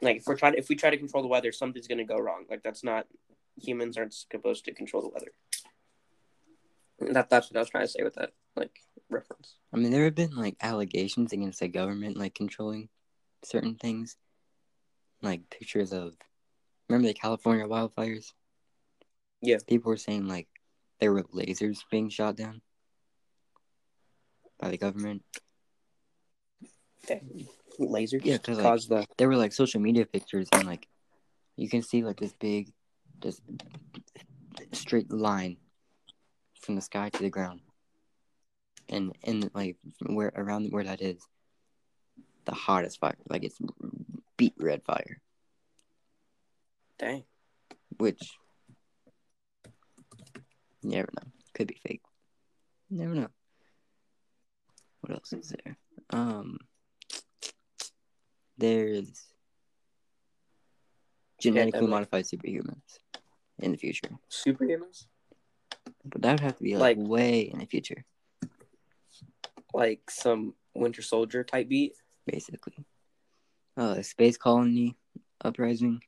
like 0.00 0.18
if 0.18 0.26
we're 0.26 0.36
trying 0.36 0.54
if 0.54 0.68
we 0.68 0.76
try 0.76 0.90
to 0.90 0.96
control 0.96 1.22
the 1.22 1.28
weather, 1.28 1.52
something's 1.52 1.88
gonna 1.88 2.04
go 2.04 2.18
wrong. 2.18 2.44
Like 2.48 2.62
that's 2.62 2.84
not 2.84 3.06
humans 3.60 3.96
aren't 3.96 4.14
supposed 4.14 4.64
to 4.66 4.74
control 4.74 5.02
the 5.02 5.08
weather. 5.08 5.32
That 7.12 7.30
that's 7.30 7.50
what 7.50 7.56
I 7.56 7.60
was 7.60 7.70
trying 7.70 7.84
to 7.84 7.92
say 7.92 8.02
with 8.02 8.14
that 8.14 8.32
like 8.56 8.80
reference. 9.10 9.56
I 9.72 9.76
mean, 9.76 9.90
there 9.90 10.04
have 10.04 10.14
been 10.14 10.36
like 10.36 10.56
allegations 10.60 11.32
against 11.32 11.60
the 11.60 11.68
government 11.68 12.16
like 12.16 12.34
controlling 12.34 12.88
certain 13.44 13.74
things, 13.74 14.16
like 15.22 15.50
pictures 15.50 15.92
of. 15.92 16.14
Remember 16.88 17.08
the 17.08 17.14
California 17.14 17.66
wildfires? 17.66 18.32
Yeah. 19.40 19.58
People 19.66 19.90
were 19.90 19.96
saying 19.96 20.26
like 20.26 20.48
there 21.00 21.12
were 21.12 21.22
lasers 21.24 21.80
being 21.90 22.08
shot 22.08 22.36
down 22.36 22.60
by 24.58 24.68
the 24.70 24.78
government. 24.78 25.22
Lasers 27.80 28.24
Yeah, 28.24 28.38
'cause, 28.38 28.56
like, 28.56 28.64
cause 28.66 28.88
the 28.88 29.06
There 29.16 29.28
were 29.28 29.36
like 29.36 29.52
social 29.52 29.80
media 29.80 30.04
pictures 30.04 30.48
and 30.52 30.66
like 30.66 30.88
you 31.56 31.68
can 31.68 31.82
see 31.82 32.02
like 32.04 32.18
this 32.18 32.32
big, 32.34 32.72
just 33.20 33.40
straight 34.72 35.10
line 35.10 35.56
from 36.60 36.74
the 36.74 36.80
sky 36.82 37.08
to 37.10 37.22
the 37.22 37.30
ground, 37.30 37.60
and 38.88 39.16
and 39.24 39.50
like 39.54 39.76
where 40.06 40.32
around 40.34 40.70
where 40.72 40.84
that 40.84 41.00
is, 41.00 41.18
the 42.44 42.52
hottest 42.54 42.98
fire, 42.98 43.16
like 43.28 43.44
it's 43.44 43.58
beet 44.36 44.54
red 44.58 44.82
fire, 44.84 45.20
dang. 46.98 47.24
which 47.96 48.36
you 50.82 50.90
never 50.90 51.08
know, 51.16 51.28
could 51.54 51.66
be 51.66 51.78
fake. 51.86 52.02
You 52.90 52.98
never 52.98 53.14
know. 53.14 53.28
What 55.00 55.12
else 55.14 55.32
is 55.32 55.48
there? 55.64 55.76
Um, 56.10 56.58
there's 58.56 59.26
genetically 61.40 61.70
definitely. 61.72 61.90
modified 61.90 62.24
superhumans 62.24 62.98
in 63.60 63.72
the 63.72 63.78
future, 63.78 64.10
Superhumans? 64.30 65.06
but 66.04 66.22
that 66.22 66.32
would 66.32 66.40
have 66.40 66.56
to 66.56 66.62
be 66.62 66.76
like, 66.76 66.96
Like- 66.96 67.06
way 67.06 67.40
in 67.42 67.58
the 67.58 67.66
future, 67.66 68.04
Like 69.74 70.10
some 70.10 70.54
Winter 70.74 71.02
Soldier 71.02 71.44
type 71.44 71.68
beat? 71.68 71.94
basically. 72.26 72.84
Uh, 73.76 73.94
a 73.98 74.02
space 74.02 74.36
colony 74.36 74.96
uprising. 75.44 76.02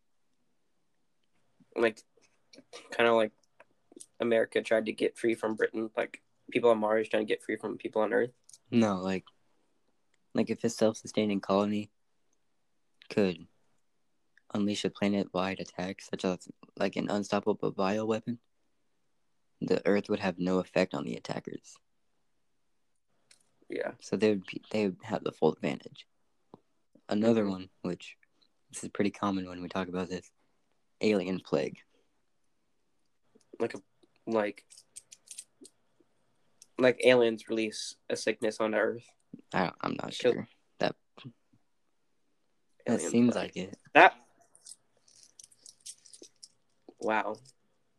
Like 1.77 2.01
kind 2.91 3.09
of 3.09 3.15
like 3.15 3.33
America 4.21 4.63
tried 4.63 4.87
to 4.87 4.93
get 4.93 5.17
free 5.17 5.35
from 5.35 5.55
Britain, 5.55 5.91
like 5.97 6.21
people 6.51 6.71
on 6.71 6.79
Mars 6.79 7.09
trying 7.09 7.27
to 7.27 7.29
get 7.29 7.43
free 7.43 7.57
from 7.57 7.79
people 7.79 8.03
on 8.03 8.13
Earth. 8.13 8.31
No, 8.71 8.97
like, 8.97 9.25
like 10.35 10.51
if 10.51 10.63
a 10.63 10.69
self-sustaining 10.69 11.41
colony 11.41 11.91
could 13.09 13.47
unleash 14.55 14.85
a 14.85 14.91
planet-wide 14.91 15.61
attack, 15.61 16.03
such 16.03 16.25
as 16.25 16.49
like 16.77 16.97
an 16.97 17.11
unstoppable 17.11 17.73
bioweapon, 17.73 18.39
the 19.61 19.87
Earth 19.87 20.09
would 20.09 20.21
have 20.21 20.39
no 20.39 20.59
effect 20.59 20.95
on 20.95 21.05
the 21.05 21.17
attackers. 21.17 21.77
Yeah. 23.69 23.93
So 24.01 24.17
they 24.17 24.31
would 24.31 24.47
be, 24.47 24.63
they 24.71 24.87
would 24.87 24.97
have 25.03 25.23
the 25.23 25.33
full 25.33 25.53
advantage. 25.53 26.07
Another 27.09 27.43
mm-hmm. 27.43 27.51
one, 27.51 27.69
which 27.83 28.17
this 28.73 28.85
is 28.85 28.91
pretty 28.91 29.11
common 29.11 29.49
when 29.49 29.63
we 29.63 29.69
talk 29.69 29.89
about 29.89 30.09
this, 30.09 30.31
alien 31.01 31.41
plague. 31.41 31.79
Like 33.59 33.75
a 33.75 33.83
like 34.33 34.65
like 36.79 37.01
aliens 37.05 37.49
release 37.49 37.97
a 38.09 38.17
sickness 38.17 38.61
on 38.61 38.75
Earth. 38.75 39.05
I 39.53 39.71
I'm 39.81 39.97
not 40.01 40.13
sure. 40.15 40.49
That 40.79 40.95
that 42.87 43.01
seems 43.01 43.35
like 43.35 43.57
it. 43.57 43.77
that 43.95 44.15
Wow. 47.01 47.37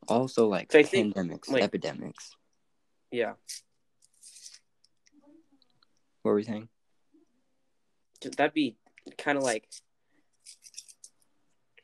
Also, 0.08 0.48
like 0.48 0.72
So 0.72 0.80
I 0.80 0.84
think, 0.84 1.16
pandemics, 1.16 1.50
like- 1.50 1.64
epidemics. 1.64 2.36
Yeah. 3.12 3.34
What 6.22 6.32
were 6.32 6.36
we 6.36 6.44
saying? 6.44 6.70
That'd 8.38 8.54
be 8.54 8.78
kind 9.18 9.38
of 9.38 9.44
like 9.44 9.68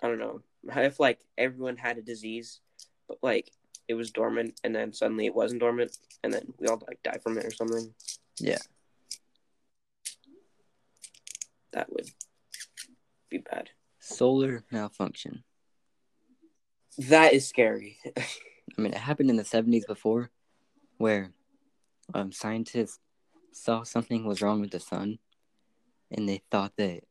I 0.01 0.07
don't 0.07 0.19
know. 0.19 0.41
If 0.63 0.99
like 0.99 1.19
everyone 1.37 1.77
had 1.77 1.97
a 1.97 2.03
disease, 2.03 2.59
but 3.07 3.17
like 3.23 3.51
it 3.87 3.93
was 3.93 4.11
dormant 4.11 4.59
and 4.63 4.75
then 4.75 4.93
suddenly 4.93 5.25
it 5.25 5.35
wasn't 5.35 5.61
dormant 5.61 5.97
and 6.23 6.33
then 6.33 6.53
we 6.59 6.67
all 6.67 6.81
like 6.87 7.01
die 7.03 7.19
from 7.21 7.37
it 7.37 7.45
or 7.45 7.51
something. 7.51 7.93
Yeah. 8.39 8.57
That 11.73 11.91
would 11.91 12.09
be 13.29 13.39
bad. 13.39 13.69
Solar 13.99 14.63
malfunction. 14.71 15.43
That 16.97 17.33
is 17.33 17.47
scary. 17.47 17.97
I 18.17 18.81
mean, 18.81 18.93
it 18.93 18.97
happened 18.97 19.29
in 19.29 19.37
the 19.37 19.43
70s 19.43 19.85
before, 19.85 20.29
where 20.97 21.31
um, 22.13 22.31
scientists 22.31 22.99
saw 23.51 23.83
something 23.83 24.25
was 24.25 24.41
wrong 24.41 24.61
with 24.61 24.71
the 24.71 24.79
sun, 24.79 25.19
and 26.11 26.27
they 26.27 26.41
thought 26.49 26.73
that 26.77 27.03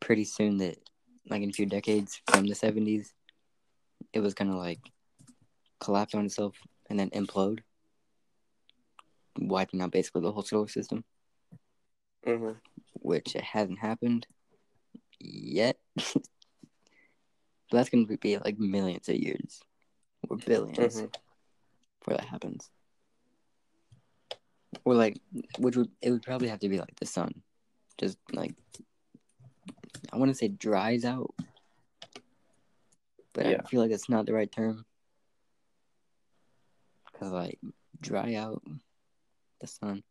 pretty 0.00 0.24
soon 0.24 0.58
that, 0.58 0.78
like 1.28 1.42
in 1.42 1.50
a 1.50 1.52
few 1.52 1.66
decades 1.66 2.20
from 2.26 2.46
the 2.46 2.54
70s, 2.54 3.12
it 4.12 4.20
was 4.20 4.34
gonna 4.34 4.56
like 4.56 4.80
collapse 5.80 6.14
on 6.14 6.26
itself 6.26 6.56
and 6.88 6.98
then 6.98 7.10
implode, 7.10 7.60
wiping 9.38 9.80
out 9.80 9.90
basically 9.90 10.22
the 10.22 10.32
whole 10.32 10.42
solar 10.42 10.68
system, 10.68 11.04
hmm 12.24 12.52
which 13.00 13.34
it 13.34 13.42
hasn't 13.42 13.78
happened 13.78 14.26
yet. 15.18 15.78
that's 17.70 17.88
gonna 17.88 18.04
be 18.04 18.36
like 18.38 18.58
millions 18.58 19.08
of 19.08 19.14
years 19.16 19.60
or 20.28 20.36
1000000000s 20.36 20.94
Mhm. 21.02 21.12
before 22.00 22.16
that 22.16 22.24
happens. 22.26 22.70
Or 24.84 24.94
like, 24.94 25.20
which 25.58 25.76
would 25.76 25.90
it 26.02 26.10
would 26.10 26.22
probably 26.22 26.48
have 26.48 26.60
to 26.60 26.68
be 26.68 26.78
like 26.78 26.96
the 26.98 27.06
sun, 27.06 27.42
just 27.98 28.18
like 28.32 28.54
I 30.12 30.16
want 30.16 30.30
to 30.30 30.34
say 30.34 30.48
dries 30.48 31.04
out, 31.04 31.34
but 33.32 33.46
Yeah. 33.46 33.60
I 33.64 33.68
feel 33.68 33.80
like 33.80 33.90
that's 33.90 34.08
not 34.08 34.26
the 34.26 34.32
right 34.34 34.50
term. 34.50 34.84
Cause 37.20 37.32
like 37.32 37.58
dry 38.00 38.34
out 38.34 38.62
the 39.60 39.66
sun, 39.66 40.02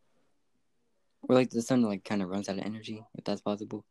or 1.23 1.35
like 1.35 1.49
the 1.49 1.63
sun 1.63 1.81
like 1.81 2.05
kind 2.05 2.21
of 2.21 2.29
runs 2.29 2.47
out 2.47 2.59
of 2.59 2.65
energy 2.65 3.03
if 3.17 3.23
that's 3.23 3.41
possible. 3.41 3.83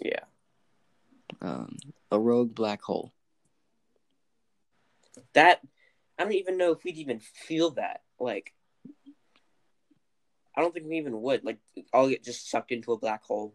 Yeah. 0.00 0.24
Um, 1.42 1.76
a 2.10 2.18
rogue 2.18 2.54
black 2.54 2.80
hole. 2.80 3.12
That 5.34 5.60
I 6.18 6.24
don't 6.24 6.32
even 6.32 6.56
know 6.56 6.72
if 6.72 6.82
we'd 6.82 6.96
even 6.96 7.20
feel 7.20 7.72
that. 7.72 8.00
Like 8.18 8.54
I 10.56 10.62
don't 10.62 10.72
think 10.72 10.86
we 10.86 10.96
even 10.96 11.20
would. 11.20 11.44
Like 11.44 11.58
all 11.92 12.08
get 12.08 12.24
just 12.24 12.50
sucked 12.50 12.72
into 12.72 12.92
a 12.92 12.98
black 12.98 13.22
hole. 13.22 13.54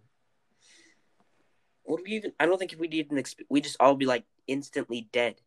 Would 1.88 2.02
we 2.04 2.12
even? 2.12 2.34
I 2.40 2.46
don't 2.46 2.60
think 2.60 2.72
if 2.72 2.80
we'd 2.80 2.94
even. 2.94 3.18
Exp- 3.18 3.46
we 3.50 3.62
just 3.62 3.78
all 3.80 3.96
be 3.96 4.06
like 4.06 4.26
instantly 4.48 5.10
dead. 5.12 5.42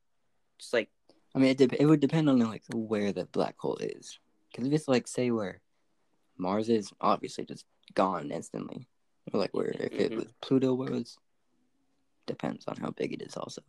Just 0.58 0.72
like 0.72 0.90
I 1.34 1.38
mean, 1.38 1.50
it, 1.50 1.58
de- 1.58 1.82
it 1.82 1.86
would 1.86 2.00
depend 2.00 2.28
on 2.28 2.38
like 2.38 2.62
where 2.72 3.12
the 3.12 3.26
black 3.26 3.56
hole 3.58 3.76
is. 3.76 4.18
Because 4.50 4.66
if 4.66 4.72
it's 4.72 4.88
like 4.88 5.06
say 5.06 5.30
where 5.30 5.60
Mars 6.36 6.68
is, 6.68 6.90
obviously 7.00 7.44
just 7.44 7.66
gone 7.94 8.30
instantly. 8.30 8.88
Or 9.32 9.40
like 9.40 9.52
where 9.52 9.68
if 9.68 9.92
it 9.92 10.12
Mhm. 10.12 10.16
was 10.16 10.32
Pluto 10.40 10.72
was, 10.74 11.18
depends 12.26 12.64
on 12.66 12.76
how 12.76 12.90
big 12.90 13.12
it 13.12 13.22
is. 13.22 13.36
Also, 13.36 13.62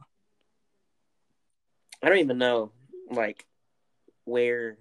I 2.01 2.07
don't 2.09 2.19
even 2.19 2.37
know 2.37 2.71
like 3.11 3.45
where 4.23 4.77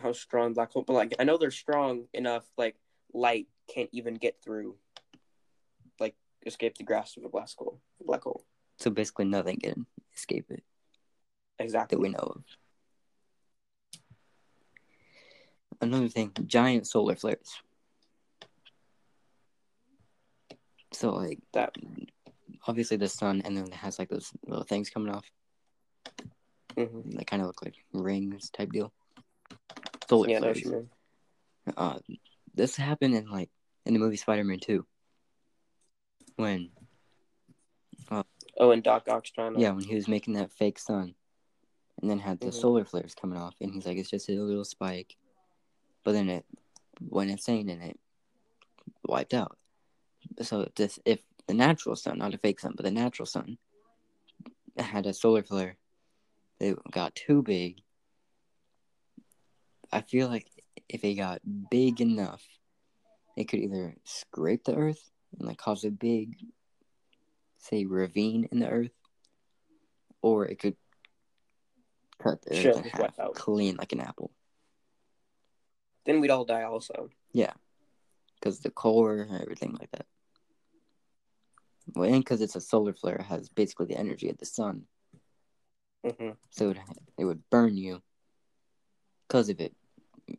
how 0.00 0.12
strong 0.12 0.52
black 0.54 0.72
hole. 0.72 0.82
But 0.86 0.92
like 0.94 1.14
I 1.18 1.24
know 1.24 1.36
they're 1.36 1.50
strong 1.50 2.06
enough. 2.12 2.44
Like 2.56 2.76
light 3.12 3.48
can't 3.68 3.90
even 3.92 4.14
get 4.14 4.40
through. 4.42 4.76
Like 5.98 6.14
escape 6.46 6.76
the 6.78 6.84
grasp 6.84 7.16
of 7.18 7.24
a 7.24 7.28
black 7.28 7.48
hole. 7.56 7.80
Black 8.04 8.22
hole. 8.22 8.44
so 8.78 8.90
basically 8.90 9.24
nothing 9.26 9.58
can 9.58 9.86
escape 10.14 10.46
it 10.50 10.62
Exactly. 11.62 11.96
that 11.96 12.00
we 12.00 12.08
know 12.08 12.18
of. 12.18 12.44
Another 15.80 16.08
thing, 16.08 16.32
giant 16.46 16.86
solar 16.86 17.16
flares. 17.16 17.60
So 20.92 21.12
like 21.14 21.40
That. 21.52 21.74
obviously 22.66 22.96
the 22.96 23.08
sun, 23.08 23.42
and 23.44 23.56
then 23.56 23.64
it 23.66 23.74
has 23.74 23.98
like 23.98 24.08
those 24.08 24.30
little 24.46 24.64
things 24.64 24.90
coming 24.90 25.12
off. 25.12 25.24
Mhm. 26.76 27.16
They 27.16 27.24
kind 27.24 27.42
of 27.42 27.46
look 27.48 27.62
like 27.64 27.74
rings 27.92 28.50
type 28.50 28.70
deal. 28.70 28.92
Solar 30.08 30.28
Yeah, 30.28 30.36
I 30.36 30.40
know 30.40 30.46
what 30.48 30.56
flares. 30.58 30.86
Uh, 31.76 31.98
this 32.54 32.76
happened 32.76 33.14
in 33.14 33.28
like 33.30 33.50
in 33.86 33.94
the 33.94 34.00
movie 34.00 34.16
Spider 34.16 34.44
Man 34.44 34.60
Two. 34.60 34.86
When 36.36 36.70
Oh, 38.58 38.70
and 38.70 38.82
Doc 38.82 39.08
Ock's 39.08 39.30
trying 39.30 39.54
to. 39.54 39.60
yeah, 39.60 39.70
when 39.70 39.84
he 39.84 39.94
was 39.94 40.06
making 40.06 40.34
that 40.34 40.52
fake 40.52 40.78
sun, 40.78 41.14
and 42.02 42.10
then 42.10 42.18
had 42.18 42.40
the 42.40 42.48
Mhm. 42.48 42.60
solar 42.60 42.84
flares 42.84 43.14
coming 43.14 43.38
off, 43.38 43.54
and 43.60 43.72
he's 43.72 43.86
like, 43.86 43.96
it's 43.96 44.10
just 44.10 44.28
a 44.28 44.42
little 44.42 44.64
spike, 44.64 45.16
but 46.02 46.12
then 46.12 46.28
it 46.28 46.44
went 47.00 47.30
insane 47.30 47.70
and 47.70 47.82
it 47.82 47.98
wiped 49.04 49.32
out. 49.32 49.56
so 50.42 50.68
this 50.76 50.98
if 51.04 51.22
the 51.46 51.54
natural 51.54 51.96
sun, 51.96 52.18
not 52.18 52.34
a 52.34 52.38
fake 52.38 52.60
sun, 52.60 52.74
but 52.76 52.84
the 52.84 52.90
natural 52.90 53.26
sun 53.26 53.58
had 54.76 55.06
a 55.06 55.12
solar 55.12 55.42
flare, 55.42 55.76
it 56.60 56.76
got 56.90 57.14
too 57.14 57.42
big. 57.42 57.82
I 59.92 60.00
feel 60.00 60.28
like 60.28 60.48
if 60.88 61.04
it 61.04 61.14
got 61.14 61.40
big 61.70 62.00
enough, 62.00 62.42
it 63.36 63.44
could 63.44 63.60
either 63.60 63.96
scrape 64.04 64.64
the 64.64 64.74
earth 64.74 65.10
and 65.38 65.46
like 65.46 65.58
cause 65.58 65.84
a 65.84 65.90
big, 65.90 66.36
say, 67.58 67.84
ravine 67.84 68.48
in 68.50 68.60
the 68.60 68.68
earth, 68.68 68.92
or 70.22 70.46
it 70.46 70.58
could 70.58 70.76
the 72.22 72.54
Sure, 72.54 72.72
just 72.74 72.84
half, 72.88 73.18
out. 73.18 73.34
clean 73.34 73.76
like 73.76 73.92
an 73.92 74.00
apple. 74.00 74.30
Then 76.04 76.20
we'd 76.20 76.30
all 76.30 76.44
die 76.44 76.62
also. 76.62 77.10
Yeah, 77.32 77.52
because 78.34 78.60
the 78.60 78.70
core, 78.70 79.22
and 79.22 79.40
everything 79.40 79.76
like 79.78 79.90
that. 79.92 80.06
Well, 81.94 82.12
and 82.12 82.24
because 82.24 82.40
it's 82.40 82.56
a 82.56 82.60
solar 82.60 82.92
flare, 82.92 83.16
it 83.16 83.22
has 83.24 83.48
basically 83.48 83.86
the 83.86 83.98
energy 83.98 84.28
of 84.30 84.38
the 84.38 84.46
sun, 84.46 84.86
hmm 86.04 86.30
so 86.50 86.70
it 86.70 86.78
it 87.18 87.24
would 87.24 87.48
burn 87.50 87.76
you 87.76 88.02
because 89.28 89.48
of 89.48 89.60
it 89.60 89.74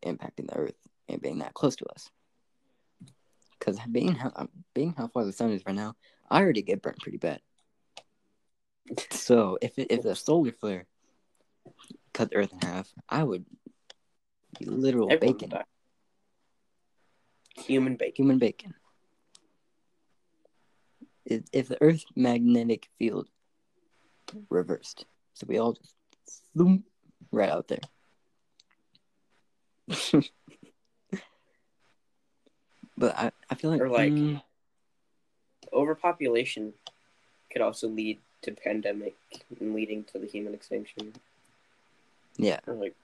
impacting 0.05 0.47
the 0.47 0.55
Earth 0.55 0.75
and 1.09 1.21
being 1.21 1.39
that 1.39 1.53
close 1.53 1.75
to 1.77 1.85
us. 1.85 2.09
Because 3.57 3.79
being 3.91 4.15
how 4.15 4.31
um, 4.35 4.49
being 4.73 4.93
how 4.97 5.07
far 5.07 5.23
the 5.25 5.31
sun 5.31 5.51
is 5.51 5.63
right 5.65 5.75
now, 5.75 5.95
I 6.29 6.41
already 6.41 6.61
get 6.61 6.81
burnt 6.81 6.99
pretty 6.99 7.17
bad. 7.17 7.41
So 9.11 9.57
if 9.61 9.79
it, 9.79 9.87
if 9.89 10.01
the 10.01 10.13
solar 10.13 10.51
flare 10.51 10.85
cut 12.13 12.29
the 12.29 12.37
Earth 12.37 12.53
in 12.53 12.59
half, 12.67 12.89
I 13.09 13.23
would 13.23 13.45
be 14.59 14.65
literal 14.65 15.11
Everyone 15.11 15.37
bacon. 15.37 15.59
Human 17.65 17.95
bacon. 17.95 18.13
human 18.15 18.37
bacon. 18.39 18.73
If 21.25 21.43
if 21.51 21.67
the 21.67 21.81
Earth's 21.81 22.05
magnetic 22.15 22.89
field 22.99 23.27
reversed, 24.49 25.05
so 25.33 25.45
we 25.47 25.57
all 25.57 25.73
just 25.73 25.95
zoom 26.57 26.83
right 27.31 27.49
out 27.49 27.67
there. 27.67 27.79
but 32.97 33.17
I, 33.17 33.31
I 33.49 33.55
feel 33.55 33.71
like, 33.71 33.81
Or 33.81 33.89
like- 33.89 34.11
mm, 34.11 34.41
Overpopulation 35.71 36.73
could 37.51 37.61
also 37.61 37.87
lead 37.87 38.19
to 38.43 38.51
pandemic 38.51 39.15
and 39.59 39.73
leading 39.73 40.03
to 40.05 40.19
the 40.19 40.27
human 40.27 40.53
extinction. 40.53 41.13
Yeah, 42.37 42.59
Or 42.67 42.75
like 42.75 42.95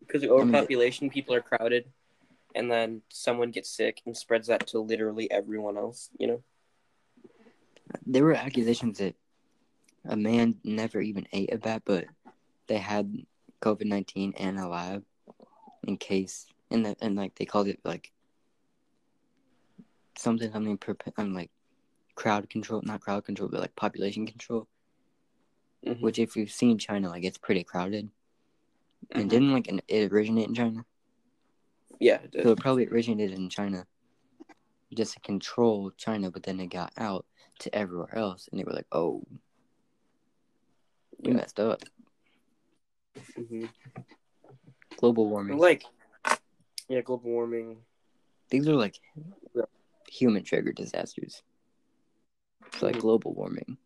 because 0.00 0.22
of 0.22 0.30
mean, 0.30 0.38
the- 0.38 0.44
overpopulation, 0.44 1.10
people 1.10 1.34
are 1.34 1.40
crowded, 1.40 1.86
and 2.54 2.70
then 2.70 3.02
someone 3.08 3.50
gets 3.50 3.68
sick 3.70 4.02
and 4.06 4.16
spreads 4.16 4.48
that 4.48 4.66
to 4.68 4.78
literally 4.80 5.30
everyone 5.30 5.76
else. 5.76 6.10
You 6.18 6.26
know. 6.26 6.42
there 8.06 8.24
were 8.24 8.34
accusations 8.34 8.98
that 8.98 9.14
a 10.04 10.16
man 10.16 10.56
never 10.64 11.00
even 11.00 11.26
ate 11.32 11.52
a 11.52 11.58
bat, 11.58 11.82
but 11.84 12.04
they 12.66 12.78
had 12.78 13.24
COVID 13.62 13.86
nineteen 13.86 14.32
in 14.32 14.56
a 14.58 14.68
lab 14.68 15.04
in 15.84 15.96
case, 15.96 16.46
and 16.70 16.86
the, 16.86 16.96
and 17.00 17.16
like 17.16 17.34
they 17.36 17.44
called 17.44 17.68
it 17.68 17.80
like 17.84 18.12
something 20.16 20.50
something 20.52 20.78
perp- 20.78 21.12
I'm 21.16 21.26
um, 21.26 21.34
like 21.34 21.50
crowd 22.14 22.48
control, 22.48 22.82
not 22.84 23.00
crowd 23.00 23.24
control, 23.24 23.48
but 23.48 23.60
like 23.60 23.76
population 23.76 24.26
control. 24.26 24.66
Mhm. 25.86 26.00
Which, 26.00 26.18
if 26.18 26.36
you've 26.36 26.50
seen 26.50 26.78
China, 26.78 27.08
like 27.08 27.24
it's 27.24 27.38
pretty 27.38 27.62
crowded, 27.62 28.10
Mhm. 29.08 29.20
and 29.20 29.30
didn't 29.30 29.52
like 29.52 29.68
an, 29.68 29.80
it 29.88 30.12
originate 30.12 30.48
in 30.48 30.54
China? 30.54 30.84
Yeah. 32.00 32.20
it. 32.22 32.42
So 32.42 32.50
it 32.50 32.58
probably 32.58 32.88
originated 32.88 33.38
in 33.38 33.48
China, 33.48 33.86
just 34.92 35.14
to 35.14 35.20
control 35.20 35.92
China, 35.92 36.30
but 36.30 36.42
then 36.42 36.58
it 36.60 36.66
got 36.68 36.92
out 36.96 37.24
to 37.60 37.74
everywhere 37.74 38.14
else, 38.16 38.48
and 38.48 38.58
they 38.58 38.64
were 38.64 38.72
like, 38.72 38.86
"Oh, 38.90 39.22
we 41.20 41.30
Yeah. 41.30 41.36
messed 41.36 41.60
up." 41.60 41.82
Mhm. 43.38 43.70
Global 44.96 45.28
warming. 45.28 45.58
Like, 45.58 45.84
yeah, 46.88 47.00
global 47.00 47.30
warming. 47.30 47.84
These 48.50 48.66
are 48.68 48.74
like 48.74 49.00
Yeah. 49.54 49.64
human 50.08 50.42
triggered 50.42 50.76
disasters. 50.76 51.42
It's 52.66 52.82
like 52.82 52.96
Mhm. 52.96 53.00
global 53.00 53.34
warming. 53.34 53.78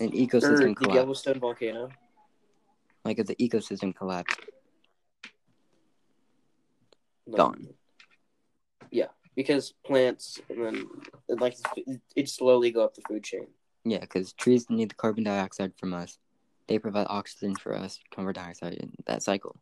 An 0.00 0.10
ecosystem 0.12 0.68
the 0.68 0.74
collapse. 0.74 0.94
Yellowstone 0.94 1.40
volcano. 1.40 1.90
Like 3.04 3.18
if 3.18 3.26
the 3.26 3.36
ecosystem 3.36 3.94
collapsed, 3.94 4.38
Like, 7.26 7.36
Gone. 7.36 7.68
Yeah, 8.90 9.08
because 9.36 9.74
plants 9.84 10.40
and 10.48 10.64
then 10.64 10.86
like 11.28 11.56
it 12.16 12.28
slowly 12.28 12.70
go 12.70 12.84
up 12.84 12.94
the 12.94 13.02
food 13.02 13.22
chain. 13.22 13.46
yeah, 13.84 14.00
because 14.00 14.32
trees 14.32 14.70
need 14.70 14.90
the 14.90 14.94
carbon 14.94 15.24
dioxide 15.24 15.72
from 15.76 15.92
us. 15.92 16.18
They 16.68 16.78
provide 16.78 17.06
oxygen 17.10 17.54
for 17.54 17.74
us, 17.74 17.98
carbon 18.14 18.32
dioxide 18.34 18.74
in 18.74 18.92
that 19.06 19.22
cycle. 19.22 19.56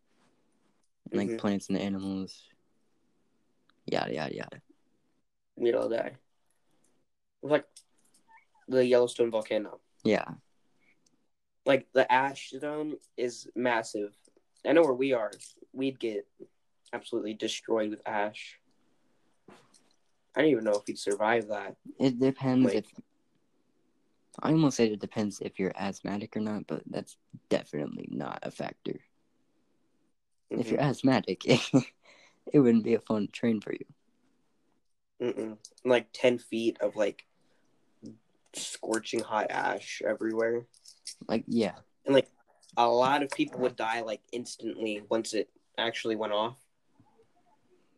And 1.11 1.21
like 1.21 1.31
Mhm. 1.31 1.39
plants 1.39 1.69
and 1.69 1.77
the 1.77 1.83
animals, 1.83 2.45
yada 3.87 4.15
yada 4.15 4.35
yada. 4.35 4.63
We'd 5.57 5.75
all 5.75 5.89
die. 5.89 6.17
Like 7.43 7.67
the 8.69 8.85
Yellowstone 8.85 9.31
volcano. 9.31 9.81
Yeah, 10.07 10.35
Like 11.65 11.87
the 11.93 12.11
ash 12.11 12.51
zone 12.59 12.97
is 13.17 13.49
massive. 13.57 14.15
I 14.65 14.73
know 14.73 14.83
where 14.83 14.95
we 14.95 15.13
are. 15.13 15.33
We'd 15.73 15.99
get 15.99 16.27
absolutely 16.93 17.35
destroyed 17.35 17.91
with 17.91 18.03
ash. 18.07 18.61
I 20.37 20.43
don't 20.43 20.51
even 20.51 20.65
know 20.65 20.73
if 20.75 20.87
we'd 20.87 20.99
survive 20.99 21.49
that. 21.49 21.77
it 21.99 22.19
depends 22.21 22.67
Like- 22.67 22.77
if. 22.77 22.93
I 24.43 24.51
almost 24.51 24.77
said 24.77 24.93
it 24.93 25.01
depends 25.01 25.41
if 25.41 25.59
you're 25.59 25.73
asthmatic 25.77 26.37
or 26.37 26.41
not, 26.41 26.67
but 26.67 26.83
that's 26.87 27.17
definitely 27.49 28.07
not 28.11 28.39
a 28.43 28.51
factor. 28.51 29.01
If 30.51 30.67
Mhm. 30.67 30.71
you're 30.73 30.81
asthmatic, 30.81 31.41
it 32.53 32.61
wouldn't 32.61 32.85
be 32.85 32.95
a 32.95 33.01
fun 33.01 33.29
train 33.33 33.63
for 33.63 33.73
you. 33.73 33.87
Mm-mm. 35.23 35.57
Like 35.87 36.09
ten 36.13 36.37
feet 36.39 36.77
of 36.83 36.97
like 36.97 37.25
scorching 38.57 39.21
hot 39.21 39.47
ash 39.51 40.03
everywhere. 40.07 40.67
Like, 41.29 41.45
yeah, 41.47 41.77
and 42.07 42.15
like 42.15 42.29
a 42.77 42.89
lot 42.89 43.23
of 43.23 43.31
people 43.31 43.61
would 43.61 43.77
die 43.77 44.01
like 44.03 44.21
instantly 44.33 45.03
once 45.09 45.35
it 45.35 45.49
actually 45.79 46.17
went 46.17 46.33
off 46.33 46.57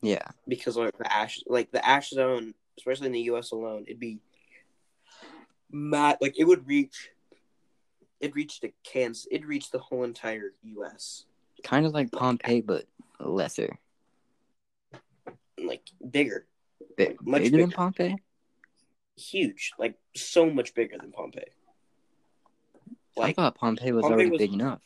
yeah, 0.03 0.27
because 0.47 0.77
like 0.77 0.97
the 0.99 1.13
ash 1.13 1.41
like 1.47 1.71
the 1.71 1.87
ash 1.87 2.11
zone 2.11 2.55
especially 2.77 3.07
in 3.07 3.13
the 3.13 3.21
us 3.21 3.51
alone 3.51 3.85
it'd 3.87 4.01
be 4.01 4.21
mad 5.71 6.17
like 6.21 6.39
it 6.39 6.45
would 6.45 6.67
reach 6.67 7.11
it 8.21 8.35
reached 8.35 8.63
the 8.63 8.73
kansas 8.85 9.27
it 9.31 9.47
reached 9.47 9.73
the 9.73 9.79
whole 9.79 10.05
entire 10.05 10.53
us 10.65 11.25
kind 11.65 11.85
of 11.87 11.93
like 11.93 12.13
Pompeii, 12.13 12.61
but 12.61 12.85
lesser. 13.19 13.79
like 15.59 15.83
bigger 16.09 16.47
Big, 16.97 17.19
Much 17.25 17.43
bigger 17.43 17.59
than. 17.59 17.71
Pompeii. 17.71 18.17
Huge 19.19 19.73
like 19.79 19.95
so 20.17 20.49
much 20.51 20.75
bigger 20.75 20.97
than 21.01 21.11
pompeii 21.13 21.45
I 23.21 23.33
thought 23.33 23.57
Pompeii 23.57 23.91
was 23.93 24.03
Pompeii 24.03 24.15
already 24.15 24.31
was- 24.31 24.39
big 24.39 24.53
enough. 24.55 24.83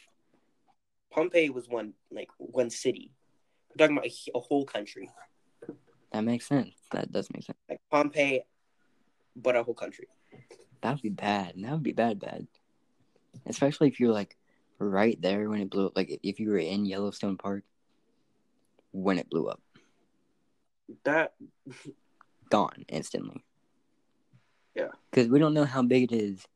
pompeii 1.12 1.50
was 1.50 1.68
one 1.68 1.92
like 2.10 2.28
one 2.38 2.70
city 2.70 3.12
we're 3.70 3.76
talking 3.86 3.96
about 3.98 4.06
a, 4.10 4.14
a 4.34 4.40
whole 4.40 4.64
country 4.64 5.08
That 6.12 6.24
makes 6.24 6.46
sense. 6.46 6.74
That 6.92 7.10
does 7.12 7.28
make 7.32 7.44
sense. 7.44 7.58
like 7.68 7.80
pompeii 7.90 8.40
but 9.36 9.56
a 9.56 9.62
whole 9.62 9.74
country 9.74 10.08
That 10.82 10.92
would 10.94 11.02
be 11.02 11.08
bad. 11.10 11.54
That 11.56 11.72
would 11.72 11.82
be 11.82 11.92
bad, 11.92 12.18
bad. 12.18 12.46
Especially 13.46 13.88
if 13.88 14.00
you're 14.00 14.12
like 14.12 14.36
right 14.78 15.16
there 15.22 15.48
when 15.48 15.60
it 15.60 15.70
blew 15.70 15.86
up. 15.86 15.96
Like 15.96 16.18
if 16.22 16.40
you 16.40 16.50
were 16.50 16.58
in 16.58 16.84
Yellowstone 16.84 17.36
Park 17.38 17.62
when 18.90 19.18
it 19.18 19.30
blew 19.30 19.46
up, 19.48 19.60
that 21.04 21.34
gone 22.50 22.84
instantly. 22.88 23.44
Yeah. 24.74 24.88
Because 25.10 25.28
we 25.28 25.38
don't 25.38 25.54
know 25.54 25.64
how 25.64 25.82
big 25.82 26.12
it 26.12 26.14
is 26.14 26.46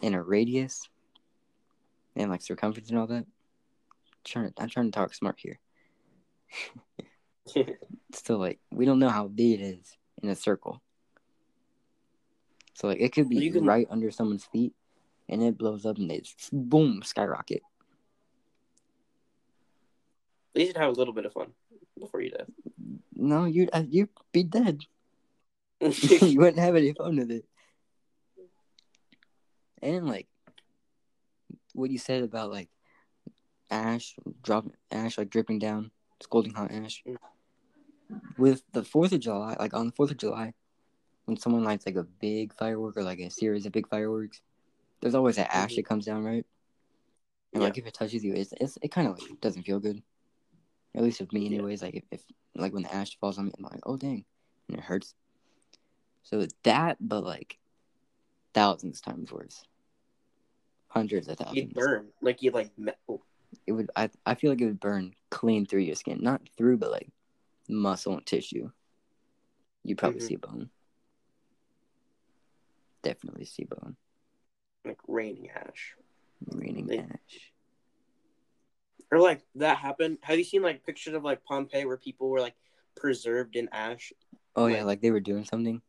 in 0.00 0.14
a 0.14 0.22
radius 0.22 0.88
and 2.16 2.30
like 2.30 2.42
circumference 2.42 2.90
and 2.90 2.98
all 2.98 3.06
that. 3.06 3.26
trying 4.24 4.50
to, 4.52 4.62
I'm 4.62 4.68
trying 4.68 4.86
to 4.86 4.92
talk 4.92 5.14
smart 5.14 5.38
here. 5.38 5.58
Still, 8.12 8.38
like 8.38 8.58
we 8.70 8.84
don't 8.84 8.98
know 8.98 9.08
how 9.08 9.28
big 9.28 9.60
it 9.60 9.64
is 9.64 9.96
in 10.22 10.28
a 10.28 10.36
circle. 10.36 10.80
So 12.74 12.88
like 12.88 13.00
it 13.00 13.12
could 13.12 13.28
be 13.28 13.36
You 13.36 13.52
can- 13.52 13.64
right 13.64 13.86
under 13.90 14.10
someone's 14.10 14.44
feet, 14.44 14.74
and 15.28 15.42
it 15.42 15.56
blows 15.58 15.86
up 15.86 15.98
and 15.98 16.10
they 16.10 16.20
just, 16.20 16.50
boom 16.52 17.02
skyrocket. 17.04 17.62
At 20.54 20.58
least 20.58 20.68
you'd 20.68 20.76
have 20.82 20.90
a 20.90 20.98
little 20.98 21.14
bit 21.14 21.24
of 21.26 21.32
fun 21.32 21.52
before 21.98 22.20
you 22.20 22.30
die. 22.30 22.44
No, 23.14 23.44
you'd 23.46 23.70
uh, 23.72 23.84
you'd 23.88 24.10
be 24.32 24.42
dead. 24.42 24.82
you 25.80 26.38
wouldn't 26.38 26.58
have 26.58 26.76
any 26.76 26.92
fun 26.92 27.16
with 27.16 27.30
it. 27.30 27.44
And 29.82 30.06
like 30.08 30.28
what 31.74 31.90
you 31.90 31.98
said 31.98 32.22
about 32.22 32.50
like 32.50 32.68
ash 33.70 34.14
dropping 34.42 34.74
ash 34.90 35.18
like 35.18 35.30
dripping 35.30 35.58
down, 35.58 35.90
scalding 36.22 36.54
hot 36.54 36.70
ash. 36.70 37.02
Mm. 37.06 37.16
with 38.36 38.62
the 38.72 38.84
Fourth 38.84 39.12
of 39.12 39.20
July, 39.20 39.56
like 39.58 39.74
on 39.74 39.86
the 39.86 39.92
Fourth 39.92 40.10
of 40.10 40.18
July, 40.18 40.54
when 41.24 41.36
someone 41.36 41.64
lights 41.64 41.86
like 41.86 41.96
a 41.96 42.04
big 42.04 42.54
firework 42.54 42.96
or 42.96 43.02
like 43.02 43.18
a 43.20 43.30
series 43.30 43.66
of 43.66 43.72
big 43.72 43.88
fireworks, 43.88 44.40
there's 45.00 45.14
always 45.14 45.36
that 45.36 45.54
ash 45.54 45.72
Mhm. 45.72 45.76
that 45.76 45.86
comes 45.86 46.04
down, 46.04 46.24
right? 46.24 46.46
And 47.54 47.62
like 47.62 47.76
if 47.76 47.86
it 47.86 47.94
touches 47.94 48.24
you, 48.24 48.34
it's, 48.34 48.52
it's 48.60 48.78
it 48.82 48.90
kind 48.90 49.08
of 49.08 49.18
like 49.18 49.40
doesn't 49.40 49.64
feel 49.64 49.78
good. 49.80 50.02
At 50.94 51.02
least 51.02 51.20
with 51.20 51.32
me, 51.32 51.40
Yeah. 51.48 51.56
anyways. 51.56 51.82
Like 51.82 51.94
if, 51.94 52.04
if 52.10 52.24
like 52.54 52.72
when 52.72 52.82
the 52.84 52.94
ash 52.94 53.18
falls 53.18 53.38
on 53.38 53.46
me, 53.46 53.52
I'm 53.58 53.64
like, 53.64 53.80
oh 53.84 53.96
dang, 53.96 54.24
and 54.68 54.78
it 54.78 54.84
hurts. 54.84 55.14
So 56.22 56.46
that, 56.62 56.96
but 57.00 57.24
like 57.24 57.58
thousands 58.54 59.00
times 59.00 59.32
worse, 59.32 59.64
hundreds 60.92 61.26
of 61.28 61.38
thousands. 61.38 61.56
You'd 61.56 61.74
burn 61.74 62.08
like 62.20 62.42
you 62.42 62.50
like 62.50 62.76
me- 62.78 62.92
oh, 63.08 63.22
It 63.66 63.72
would. 63.72 63.90
I 63.96 64.10
I 64.26 64.34
feel 64.34 64.50
like 64.50 64.60
it 64.60 64.66
would 64.66 64.80
burn 64.80 65.14
clean 65.30 65.64
through 65.66 65.80
your 65.80 65.94
skin, 65.96 66.18
not 66.20 66.42
through, 66.56 66.76
but 66.78 66.90
like 66.90 67.10
muscle 67.68 68.12
and 68.14 68.26
tissue. 68.26 68.70
You 69.84 69.96
probably 69.96 70.20
Mhm. 70.20 70.26
see 70.28 70.36
bone. 70.36 70.70
Definitely 73.02 73.44
see 73.46 73.64
bone. 73.64 73.96
like 74.84 74.98
raining 75.06 75.48
ash. 75.50 75.94
Raining 76.46 76.86
They- 76.86 76.98
ash. 76.98 77.52
Or 79.12 79.20
like 79.20 79.42
that 79.54 79.78
happened. 79.78 80.18
Have 80.22 80.38
you 80.38 80.44
seen 80.44 80.60
like 80.62 80.84
pictures 80.84 81.14
of 81.14 81.22
like 81.22 81.44
Pompeii 81.44 81.84
where 81.84 81.96
people 81.96 82.28
were 82.28 82.40
like 82.40 82.56
preserved 82.96 83.54
in 83.54 83.68
ash? 83.70 84.12
Oh 84.56 84.66
yeah, 84.66 84.78
like- 84.78 84.86
like 84.86 85.00
they 85.02 85.10
were 85.12 85.20
doing 85.20 85.44
something. 85.44 85.80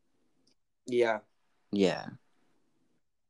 Yeah, 0.85 1.19
Yeah, 1.71 2.09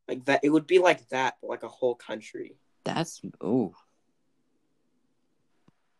like 0.07 0.25
that. 0.25 0.41
It 0.43 0.49
would 0.49 0.67
be 0.67 0.79
like 0.79 1.07
that, 1.09 1.37
but 1.41 1.49
like 1.49 1.63
a 1.63 1.67
whole 1.69 1.95
country. 1.95 2.55
that's 2.83 3.21
oh 3.41 3.73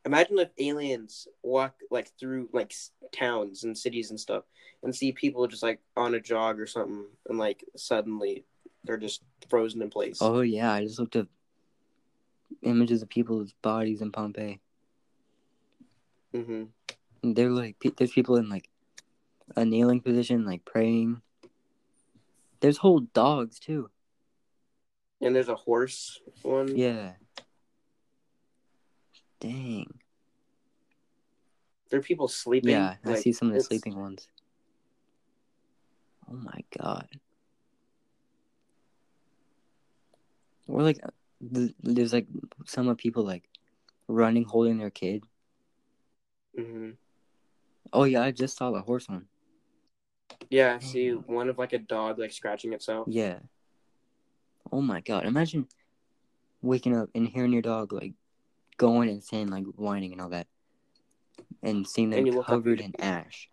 Imagine 0.06 0.40
if 0.40 0.50
aliens 0.58 1.30
walk 1.44 1.76
like 1.90 2.10
through 2.20 2.50
like 2.52 2.74
towns 3.14 3.64
and 3.64 3.78
cities 3.78 4.10
and 4.10 4.20
stuff, 4.20 4.44
and 4.84 4.94
see 4.94 5.14
people 5.14 5.48
just 5.48 5.64
like 5.64 5.80
on 5.96 6.14
a 6.14 6.20
jog 6.20 6.60
or 6.60 6.68
something, 6.68 7.06
and 7.30 7.40
like 7.40 7.64
suddenly 7.78 8.44
they're 8.84 8.98
just 8.98 9.24
frozen 9.50 9.82
in 9.82 9.90
place. 9.90 10.18
oh 10.22 10.42
yeah. 10.42 10.74
I 10.74 10.84
just 10.84 11.00
looked 11.00 11.16
up 11.16 11.28
images 12.64 13.02
of 13.02 13.10
people's 13.10 13.54
bodies 13.62 14.02
in 14.02 14.12
Pompeii. 14.12 14.60
hmm 16.34 16.66
And 17.24 17.36
they're 17.36 17.50
like, 17.50 17.80
pe- 17.80 17.92
there's 17.96 18.12
people 18.12 18.36
in 18.36 18.50
like 18.50 18.70
a 19.56 19.64
kneeling 19.64 20.02
position, 20.02 20.46
like 20.46 20.66
praying. 20.66 21.22
There's 22.60 22.78
whole 22.78 23.00
dogs 23.00 23.58
too. 23.60 23.90
And 25.24 25.34
there's 25.36 25.48
a 25.50 25.56
horse 25.56 26.20
one. 26.42 26.76
Yeah. 26.76 27.14
Dang. 29.40 29.88
There 31.90 32.00
are 32.00 32.04
people 32.04 32.28
sleeping. 32.28 32.72
Yeah, 32.72 32.96
I 33.06 33.10
like, 33.10 33.20
see 33.20 33.32
some 33.32 33.48
of 33.48 33.54
the 33.54 33.60
it's- 33.60 33.68
sleeping 33.68 33.98
ones. 33.98 34.28
Oh 36.30 36.34
my 36.36 36.64
god. 36.78 37.08
Or 40.68 40.82
like, 40.82 41.00
uh, 41.04 41.68
there's 41.82 42.14
like 42.14 42.28
some 42.66 42.88
of 42.88 42.98
people 42.98 43.24
like 43.24 43.44
running 44.08 44.44
holding 44.44 44.78
their 44.78 44.90
kid. 44.90 45.26
Mhm. 46.58 46.96
Oh 47.92 48.06
yeah, 48.06 48.24
I 48.24 48.32
just 48.32 48.58
saw 48.58 48.72
the 48.72 48.82
horse 48.82 49.08
one. 49.08 49.28
Yeah, 50.50 50.76
I 50.76 50.80
see 50.84 51.12
one 51.12 51.50
of 51.50 51.58
like 51.58 51.74
a 51.74 51.80
dog 51.80 52.18
like 52.20 52.32
scratching 52.32 52.74
itself. 52.74 53.08
Yeah. 53.10 53.40
Oh 54.74 54.82
my 54.82 55.02
god! 55.02 55.28
Imagine 55.28 55.68
waking 56.64 56.98
up 56.98 57.08
and 57.14 57.28
hearing 57.28 57.54
your 57.54 57.62
dog 57.62 57.94
like 57.94 58.14
going 58.78 59.08
and 59.08 59.24
saying 59.24 59.50
like 59.50 59.66
whining 59.76 60.14
and 60.14 60.20
all 60.20 60.30
that, 60.30 60.48
and 61.62 61.88
seeing 61.88 62.10
them 62.10 62.18
And 62.18 62.28
you 62.28 62.34
look 62.34 62.50
up 62.50 62.56
covered 62.56 62.82
in 62.82 62.92
ash, 63.00 63.50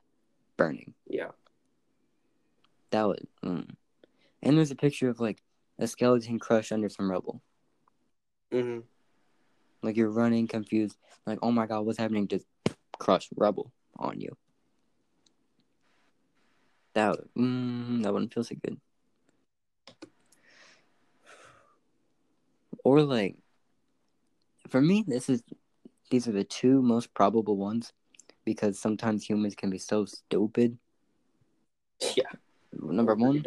burning. 0.56 0.94
Yeah. 1.06 1.32
That 2.88 3.06
was. 3.06 3.18
Mm. 3.44 3.68
And 4.42 4.56
there's 4.56 4.70
a 4.70 4.76
picture 4.76 5.10
of 5.10 5.20
like 5.20 5.42
a 5.78 5.86
skeleton 5.86 6.38
crushed 6.38 6.72
under 6.72 6.88
some 6.88 7.10
rubble. 7.10 7.42
hmm 8.50 8.78
Like 9.82 9.98
you're 9.98 10.08
running 10.08 10.48
confused, 10.48 10.96
like 11.26 11.38
oh 11.42 11.52
my 11.52 11.66
god, 11.66 11.84
what's 11.84 11.98
happening? 11.98 12.28
Just 12.28 12.46
crushed 12.98 13.28
rubble 13.36 13.72
on 13.98 14.22
you. 14.22 14.38
That 16.94 17.18
mm, 17.36 18.02
that 18.04 18.10
wouldn't 18.10 18.32
feel 18.32 18.42
so 18.42 18.54
good. 18.54 18.80
Or 22.84 23.02
like, 23.02 23.36
for 24.68 24.80
me, 24.80 25.04
this 25.06 25.28
is 25.28 25.42
these 26.10 26.26
are 26.26 26.32
the 26.32 26.44
two 26.44 26.82
most 26.82 27.12
probable 27.14 27.56
ones 27.56 27.92
because 28.44 28.78
sometimes 28.78 29.28
humans 29.28 29.54
can 29.54 29.70
be 29.70 29.78
so 29.78 30.04
stupid. 30.04 30.78
Yeah. 32.16 32.24
Number 32.72 33.14
one, 33.14 33.44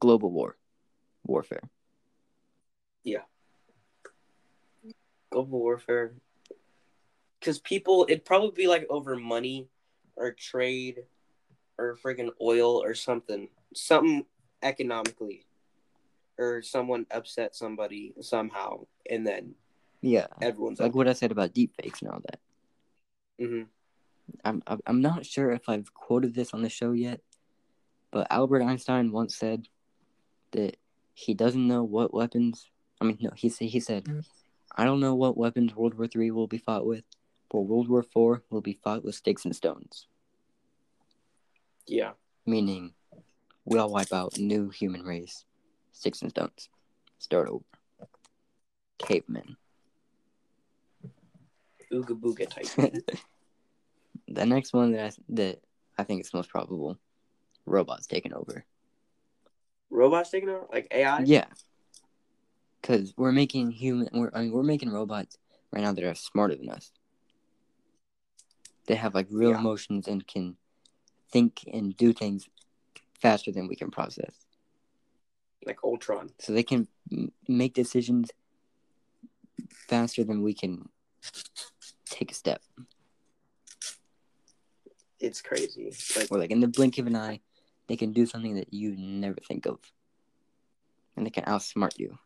global 0.00 0.30
war, 0.30 0.56
warfare. 1.24 1.62
Yeah 3.02 3.22
global 5.36 5.60
warfare. 5.60 6.14
Because 7.38 7.58
people, 7.58 8.06
it'd 8.08 8.24
probably 8.24 8.52
be 8.52 8.66
like 8.66 8.86
over 8.88 9.16
money 9.16 9.68
or 10.16 10.32
trade 10.32 11.04
or 11.76 11.96
friggin' 12.02 12.30
oil 12.40 12.82
or 12.82 12.94
something. 12.94 13.48
Something 13.74 14.24
economically. 14.62 15.44
Or 16.38 16.60
someone 16.62 17.06
upset 17.10 17.54
somebody 17.56 18.14
somehow. 18.20 18.86
And 19.08 19.26
then 19.26 19.54
Yeah, 20.02 20.26
everyone's 20.42 20.78
like 20.80 20.88
like, 20.88 20.94
what 20.94 21.08
I 21.08 21.12
said 21.14 21.32
about 21.32 21.54
deepfakes 21.54 22.02
and 22.02 22.10
all 22.10 22.20
that. 22.28 22.40
hmm 23.38 23.62
I'm 24.44 24.62
I'm- 24.66 25.00
not 25.00 25.24
sure 25.24 25.50
if 25.52 25.68
I've 25.68 25.94
quoted 25.94 26.34
this 26.34 26.52
on 26.52 26.62
the 26.62 26.68
show 26.68 26.92
yet, 26.92 27.20
but 28.10 28.26
Albert 28.30 28.62
Einstein 28.62 29.12
once 29.12 29.36
said 29.36 29.68
that 30.50 30.76
he 31.14 31.32
doesn't 31.32 31.66
know 31.66 31.84
what 31.84 32.12
weapons. 32.12 32.68
I 33.00 33.04
mean, 33.04 33.18
no, 33.20 33.30
he 33.36 33.48
said 33.48 33.68
he 33.68 33.80
said, 33.80 34.06
I 34.74 34.84
don't 34.84 35.00
know 35.00 35.14
what 35.14 35.36
weapons 35.38 35.74
World 35.74 35.94
War 35.94 36.06
Three 36.08 36.30
will 36.30 36.48
be 36.48 36.58
fought 36.58 36.84
with, 36.86 37.04
but 37.50 37.60
World 37.62 37.88
War 37.88 38.02
Four 38.02 38.42
will 38.50 38.60
be 38.60 38.78
fought 38.82 39.04
with 39.04 39.14
sticks 39.14 39.44
and 39.44 39.54
stones. 39.56 40.06
Yeah. 41.86 42.12
Meaning, 42.44 42.94
we 43.64 43.78
all 43.78 43.90
wipe 43.90 44.12
out 44.12 44.38
new 44.38 44.70
human 44.70 45.02
race, 45.02 45.44
sticks 45.96 46.22
and 46.22 46.30
stones, 46.30 46.68
start 47.18 47.48
over. 47.48 47.64
Cavemen. 48.98 49.56
Ooga 51.92 52.18
booga 52.18 52.48
type. 52.48 52.66
the 54.28 54.46
next 54.46 54.72
one 54.72 54.92
that 54.92 55.12
I, 55.12 55.12
that 55.30 55.60
I 55.98 56.04
think 56.04 56.20
is 56.20 56.34
most 56.34 56.50
probable, 56.50 56.98
robots 57.64 58.06
taking 58.06 58.34
over. 58.34 58.64
Robots 59.90 60.30
taking 60.30 60.48
over? 60.48 60.66
Like 60.72 60.88
AI? 60.90 61.20
Yeah, 61.24 61.46
because 62.80 63.14
we're 63.16 63.32
making 63.32 63.70
human. 63.70 64.08
We're 64.12 64.30
I 64.34 64.42
mean 64.42 64.52
we're 64.52 64.62
making 64.62 64.90
robots 64.90 65.38
right 65.72 65.82
now 65.82 65.92
that 65.92 66.04
are 66.04 66.14
smarter 66.14 66.56
than 66.56 66.70
us. 66.70 66.90
They 68.86 68.94
have 68.94 69.14
like 69.14 69.28
real 69.30 69.50
Yeah. 69.50 69.58
emotions 69.58 70.08
and 70.08 70.26
can 70.26 70.56
think 71.30 71.64
and 71.72 71.96
do 71.96 72.12
things 72.12 72.48
faster 73.20 73.52
than 73.52 73.68
we 73.68 73.76
can 73.76 73.90
process. 73.90 74.45
Like 75.66 75.82
Ultron. 75.84 76.30
So 76.38 76.52
they 76.52 76.62
can 76.62 76.86
m- 77.12 77.32
make 77.48 77.74
decisions 77.74 78.30
faster 79.88 80.22
than 80.24 80.42
we 80.42 80.54
can 80.54 80.88
take 82.08 82.30
a 82.30 82.34
step. 82.34 82.62
It's 85.18 85.42
crazy. 85.42 85.92
Like, 86.16 86.30
Or 86.30 86.38
like 86.38 86.50
in 86.52 86.60
the 86.60 86.68
blink 86.68 86.98
of 86.98 87.06
an 87.06 87.16
eye, 87.16 87.40
they 87.88 87.96
can 87.96 88.12
do 88.12 88.26
something 88.26 88.54
that 88.54 88.72
you 88.72 88.94
never 88.96 89.38
think 89.46 89.66
of, 89.66 89.78
and 91.16 91.26
they 91.26 91.30
can 91.30 91.44
outsmart 91.44 91.98
you. 91.98 92.16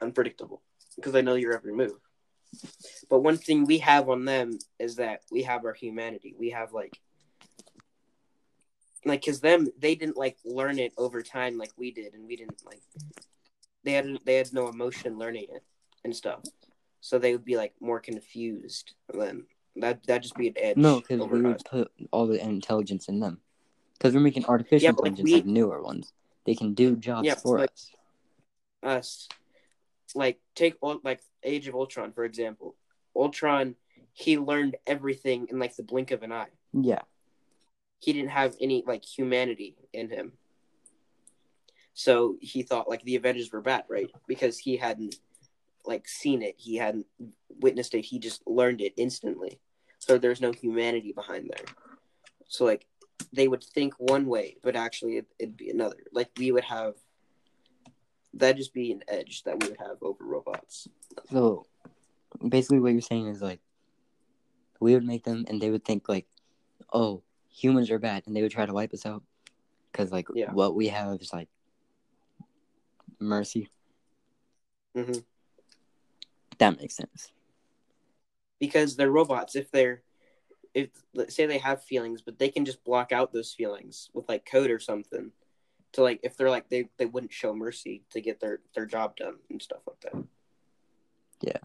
unpredictable 0.00 0.62
because 0.96 1.12
they 1.12 1.22
know 1.22 1.34
your 1.34 1.54
every 1.54 1.74
move. 1.74 1.98
But 3.10 3.20
one 3.20 3.36
thing 3.36 3.64
we 3.64 3.78
have 3.78 4.08
on 4.08 4.24
them 4.24 4.58
is 4.78 4.96
that 4.96 5.22
we 5.30 5.42
have 5.42 5.64
our 5.64 5.74
humanity. 5.74 6.34
We 6.38 6.50
have 6.50 6.72
like, 6.72 6.98
like, 9.04 9.24
cause 9.24 9.40
them 9.40 9.66
they 9.78 9.94
didn't 9.94 10.16
like 10.16 10.36
learn 10.44 10.78
it 10.78 10.92
over 10.96 11.22
time 11.22 11.58
like 11.58 11.70
we 11.76 11.90
did, 11.90 12.14
and 12.14 12.26
we 12.26 12.36
didn't 12.36 12.62
like. 12.64 12.82
They 13.84 13.92
had 13.92 14.18
they 14.24 14.36
had 14.36 14.52
no 14.52 14.68
emotion 14.68 15.18
learning 15.18 15.46
it 15.54 15.62
and 16.04 16.14
stuff, 16.14 16.40
so 17.00 17.18
they 17.18 17.32
would 17.32 17.44
be 17.44 17.56
like 17.56 17.74
more 17.80 18.00
confused. 18.00 18.94
Then 19.12 19.46
that 19.76 20.04
that 20.06 20.22
just 20.22 20.34
be 20.34 20.48
an 20.48 20.54
edge. 20.56 20.76
No, 20.76 21.00
because 21.00 21.20
we 21.28 21.42
would 21.42 21.56
us. 21.56 21.62
put 21.62 21.92
all 22.10 22.26
the 22.26 22.42
intelligence 22.42 23.08
in 23.08 23.20
them. 23.20 23.40
Because 23.98 24.12
we're 24.14 24.20
making 24.20 24.44
artificial 24.44 24.84
Yeah, 24.84 24.92
but, 24.92 25.04
like, 25.04 25.10
intelligence 25.12 25.46
like, 25.46 25.52
newer 25.54 25.82
ones. 25.82 26.12
They 26.44 26.54
can 26.54 26.74
do 26.74 26.96
jobs 26.96 27.26
Yeah, 27.26 27.34
for 27.34 27.58
like- 27.60 27.70
us. 27.72 27.90
us. 28.82 29.28
Like 30.14 30.38
take 30.54 30.74
like 30.82 31.20
Age 31.42 31.66
of 31.68 31.74
Ultron 31.74 32.12
for 32.12 32.24
example. 32.24 32.74
Ultron, 33.14 33.74
he 34.12 34.38
learned 34.38 34.76
everything 34.86 35.48
in 35.50 35.58
like 35.58 35.76
the 35.76 35.82
blink 35.82 36.10
of 36.10 36.22
an 36.22 36.32
eye. 36.32 36.48
Yeah. 36.72 37.02
He 37.98 38.12
didn't 38.12 38.30
have 38.30 38.54
any 38.60 38.84
like 38.86 39.04
humanity 39.04 39.76
in 39.92 40.10
him. 40.10 40.32
So 41.94 42.36
he 42.40 42.62
thought 42.62 42.88
like 42.88 43.02
the 43.02 43.16
Avengers 43.16 43.50
were 43.50 43.62
bad, 43.62 43.84
right? 43.88 44.10
Because 44.26 44.58
he 44.58 44.76
hadn't 44.76 45.16
like 45.84 46.06
seen 46.08 46.42
it, 46.42 46.54
he 46.58 46.76
hadn't 46.76 47.06
witnessed 47.60 47.94
it, 47.94 48.04
he 48.04 48.18
just 48.18 48.46
learned 48.46 48.80
it 48.80 48.92
instantly. 48.96 49.60
So 49.98 50.18
there's 50.18 50.40
no 50.40 50.52
humanity 50.52 51.12
behind 51.12 51.50
there. 51.50 51.64
So 52.48 52.64
like 52.64 52.86
they 53.32 53.48
would 53.48 53.64
think 53.64 53.94
one 53.98 54.26
way, 54.26 54.56
but 54.62 54.76
actually 54.76 55.18
it, 55.18 55.26
it'd 55.38 55.56
be 55.56 55.70
another. 55.70 55.96
Like 56.12 56.30
we 56.36 56.52
would 56.52 56.64
have 56.64 56.94
that'd 58.34 58.56
just 58.56 58.74
be 58.74 58.92
an 58.92 59.02
edge 59.08 59.42
that 59.44 59.60
we 59.60 59.68
would 59.68 59.78
have 59.78 59.96
over 60.02 60.24
robots. 60.24 60.88
So 61.30 61.66
basically, 62.46 62.80
what 62.80 62.92
you're 62.92 63.00
saying 63.00 63.28
is 63.28 63.40
like 63.40 63.60
we 64.80 64.94
would 64.94 65.04
make 65.04 65.24
them, 65.24 65.46
and 65.48 65.60
they 65.60 65.70
would 65.70 65.84
think 65.84 66.08
like, 66.08 66.26
"Oh, 66.92 67.22
humans 67.56 67.90
are 67.90 67.98
bad," 67.98 68.24
and 68.26 68.36
they 68.36 68.42
would 68.42 68.52
try 68.52 68.66
to 68.66 68.72
wipe 68.72 68.92
us 68.92 69.06
out 69.06 69.22
because 69.90 70.12
like 70.12 70.28
Yeah. 70.34 70.52
what 70.52 70.74
we 70.74 70.88
have 70.88 71.20
is 71.20 71.32
like 71.32 71.48
mercy. 73.18 73.68
hmm 74.94 75.18
That 76.58 76.78
makes 76.78 76.96
sense. 76.96 77.32
Because 78.58 78.96
they're 78.96 79.10
robots. 79.10 79.56
If 79.56 79.70
they're 79.70 80.02
if 80.74 80.90
let's 81.14 81.34
say 81.34 81.46
they 81.46 81.58
have 81.58 81.82
feelings, 81.82 82.20
but 82.22 82.38
they 82.38 82.50
can 82.50 82.64
just 82.66 82.84
block 82.84 83.10
out 83.12 83.32
those 83.32 83.52
feelings 83.54 84.10
with 84.12 84.28
like 84.28 84.44
code 84.44 84.70
or 84.70 84.78
something. 84.78 85.32
To 85.92 86.02
like 86.02 86.20
if 86.22 86.36
they're 86.36 86.50
like 86.50 86.68
they, 86.68 86.90
they 86.98 87.06
wouldn't 87.06 87.32
show 87.32 87.54
mercy 87.54 88.04
to 88.10 88.20
get 88.20 88.40
their 88.40 88.60
their 88.74 88.84
job 88.84 89.16
done 89.16 89.36
and 89.48 89.62
stuff 89.62 89.80
like 89.86 90.00
that. 90.00 90.24
Yeah. 91.40 91.58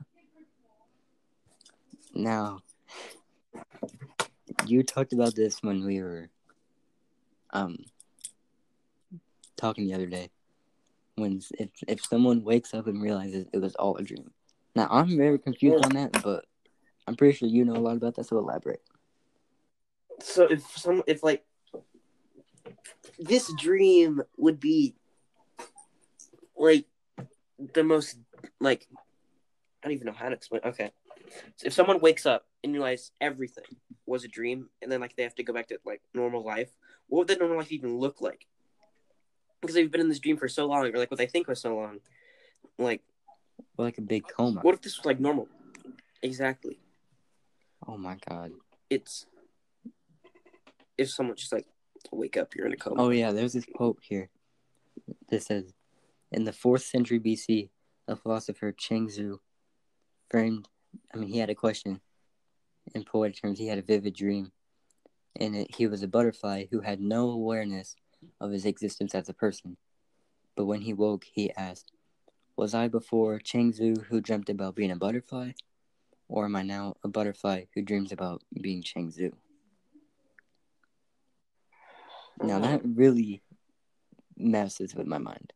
Now, 2.14 2.60
you 4.66 4.84
talked 4.84 5.14
about 5.14 5.36
this 5.36 5.62
when 5.62 5.86
we 5.86 6.02
were 6.02 6.30
um 7.52 7.78
talking 9.58 9.88
the 9.88 9.94
other 9.94 10.08
day. 10.08 10.30
When 11.16 11.42
if 11.60 11.70
if 11.88 12.06
someone 12.06 12.44
wakes 12.44 12.74
up 12.74 12.88
and 12.88 13.02
realizes 13.02 13.48
it 13.54 13.60
was 13.60 13.76
all 13.76 13.98
a 13.98 14.04
dream. 14.04 14.32
Now 14.76 14.88
I'm 14.90 15.18
very 15.18 15.38
confused 15.40 15.86
on 15.86 15.94
that, 15.94 16.24
but 16.24 16.46
I'm 17.08 17.16
pretty 17.16 17.38
sure 17.38 17.50
you 17.50 17.66
know 17.66 17.76
a 17.76 17.84
lot 17.84 17.98
about 17.98 18.16
that, 18.16 18.26
so 18.26 18.38
elaborate. 18.38 18.82
So 20.22 20.46
if 20.46 20.64
some 20.78 21.04
if 21.08 21.24
like 21.24 21.44
this 23.20 23.52
dream 23.60 24.22
would 24.38 24.60
be 24.60 24.96
like 26.56 26.86
the 27.74 27.84
most 27.84 28.18
like 28.60 28.88
I 29.84 29.88
don't 29.88 29.94
even 29.94 30.08
know 30.08 30.14
how 30.14 30.30
to 30.30 30.36
explain. 30.36 30.62
Okay, 30.64 30.92
so 31.58 31.68
if 31.68 31.74
someone 31.74 32.00
wakes 32.00 32.26
up 32.26 32.46
and 32.64 32.74
realize 32.74 33.12
everything 33.20 33.64
was 34.06 34.24
a 34.24 34.28
dream, 34.28 34.70
and 34.82 34.92
then 34.92 35.02
like 35.02 35.16
they 35.16 35.24
have 35.24 35.36
to 35.36 35.44
go 35.44 35.54
back 35.54 35.68
to 35.68 35.80
like 35.86 36.02
normal 36.14 36.44
life, 36.44 36.70
what 37.08 37.20
would 37.20 37.28
that 37.28 37.40
normal 37.40 37.58
life 37.58 37.72
even 37.72 37.98
look 37.98 38.22
like? 38.22 38.46
Because 39.62 39.76
they've 39.76 39.92
been 39.92 40.02
in 40.02 40.10
this 40.10 40.20
dream 40.20 40.38
for 40.38 40.48
so 40.48 40.68
long, 40.68 40.86
or 40.86 40.98
like 40.98 41.12
what 41.12 41.18
they 41.18 41.28
think 41.28 41.48
was 41.48 41.62
so 41.62 41.76
long. 41.76 42.00
Like, 42.78 43.02
like 43.78 43.98
a 43.98 44.02
big 44.02 44.24
coma. 44.28 44.62
what 44.62 44.76
if 44.76 44.82
this 44.82 44.98
was 44.98 45.06
like 45.06 45.20
normal? 45.20 45.48
Exactly. 46.22 46.80
Oh 47.88 47.98
my 47.98 48.18
god. 48.30 48.52
It's 48.90 49.26
if 50.98 51.10
someone 51.10 51.36
just 51.36 51.52
like 51.52 51.66
wake 52.12 52.38
up, 52.38 52.56
you're 52.56 52.68
in 52.68 52.74
a 52.74 52.78
coma. 52.78 53.02
Oh 53.02 53.10
yeah, 53.10 53.32
there's 53.32 53.54
this 53.54 53.66
quote 53.76 54.00
here 54.02 54.30
that 55.30 55.44
says, 55.44 55.74
"In 56.32 56.44
the 56.44 56.54
fourth 56.54 56.84
century 56.84 57.20
BC, 57.20 57.70
a 58.08 58.16
philosopher 58.16 58.72
Cheng 58.72 59.08
Zhu 59.08 59.38
framed. 60.30 60.68
I 61.14 61.18
mean, 61.18 61.30
he 61.30 61.40
had 61.40 61.50
a 61.50 61.56
question. 61.56 62.02
In 62.94 63.04
poetic 63.04 63.42
terms, 63.42 63.60
he 63.60 63.68
had 63.68 63.78
a 63.78 63.84
vivid 63.84 64.14
dream. 64.14 64.52
In 65.36 65.56
it, 65.56 65.76
he 65.76 65.88
was 65.88 66.04
a 66.04 66.08
butterfly 66.08 66.66
who 66.72 66.82
had 66.82 67.00
no 67.00 67.30
awareness 67.30 67.96
of 68.40 68.52
his 68.52 68.66
existence 68.66 69.16
as 69.16 69.30
a 69.30 69.34
person. 69.34 69.78
But 70.56 70.66
when 70.66 70.82
he 70.82 70.94
woke, 70.94 71.24
he 71.24 71.52
asked, 71.54 71.94
"Was 72.56 72.74
I 72.74 72.88
before 72.88 73.40
Cheng 73.40 73.72
Zhu 73.72 74.04
who 74.06 74.20
dreamt 74.20 74.50
about 74.50 74.76
being 74.76 74.92
a 74.92 74.96
butterfly, 74.96 75.54
or 76.28 76.46
am 76.46 76.56
I 76.56 76.64
now 76.64 76.96
a 77.04 77.08
butterfly 77.08 77.66
who 77.74 77.82
dreams 77.82 78.12
about 78.12 78.44
being 78.60 78.84
Cheng 78.84 79.12
Zhu?" 79.12 79.34
Now 82.44 82.60
that 82.60 82.82
really 82.84 83.42
messes 84.36 84.96
with 84.96 85.08
my 85.08 85.20
mind. 85.20 85.54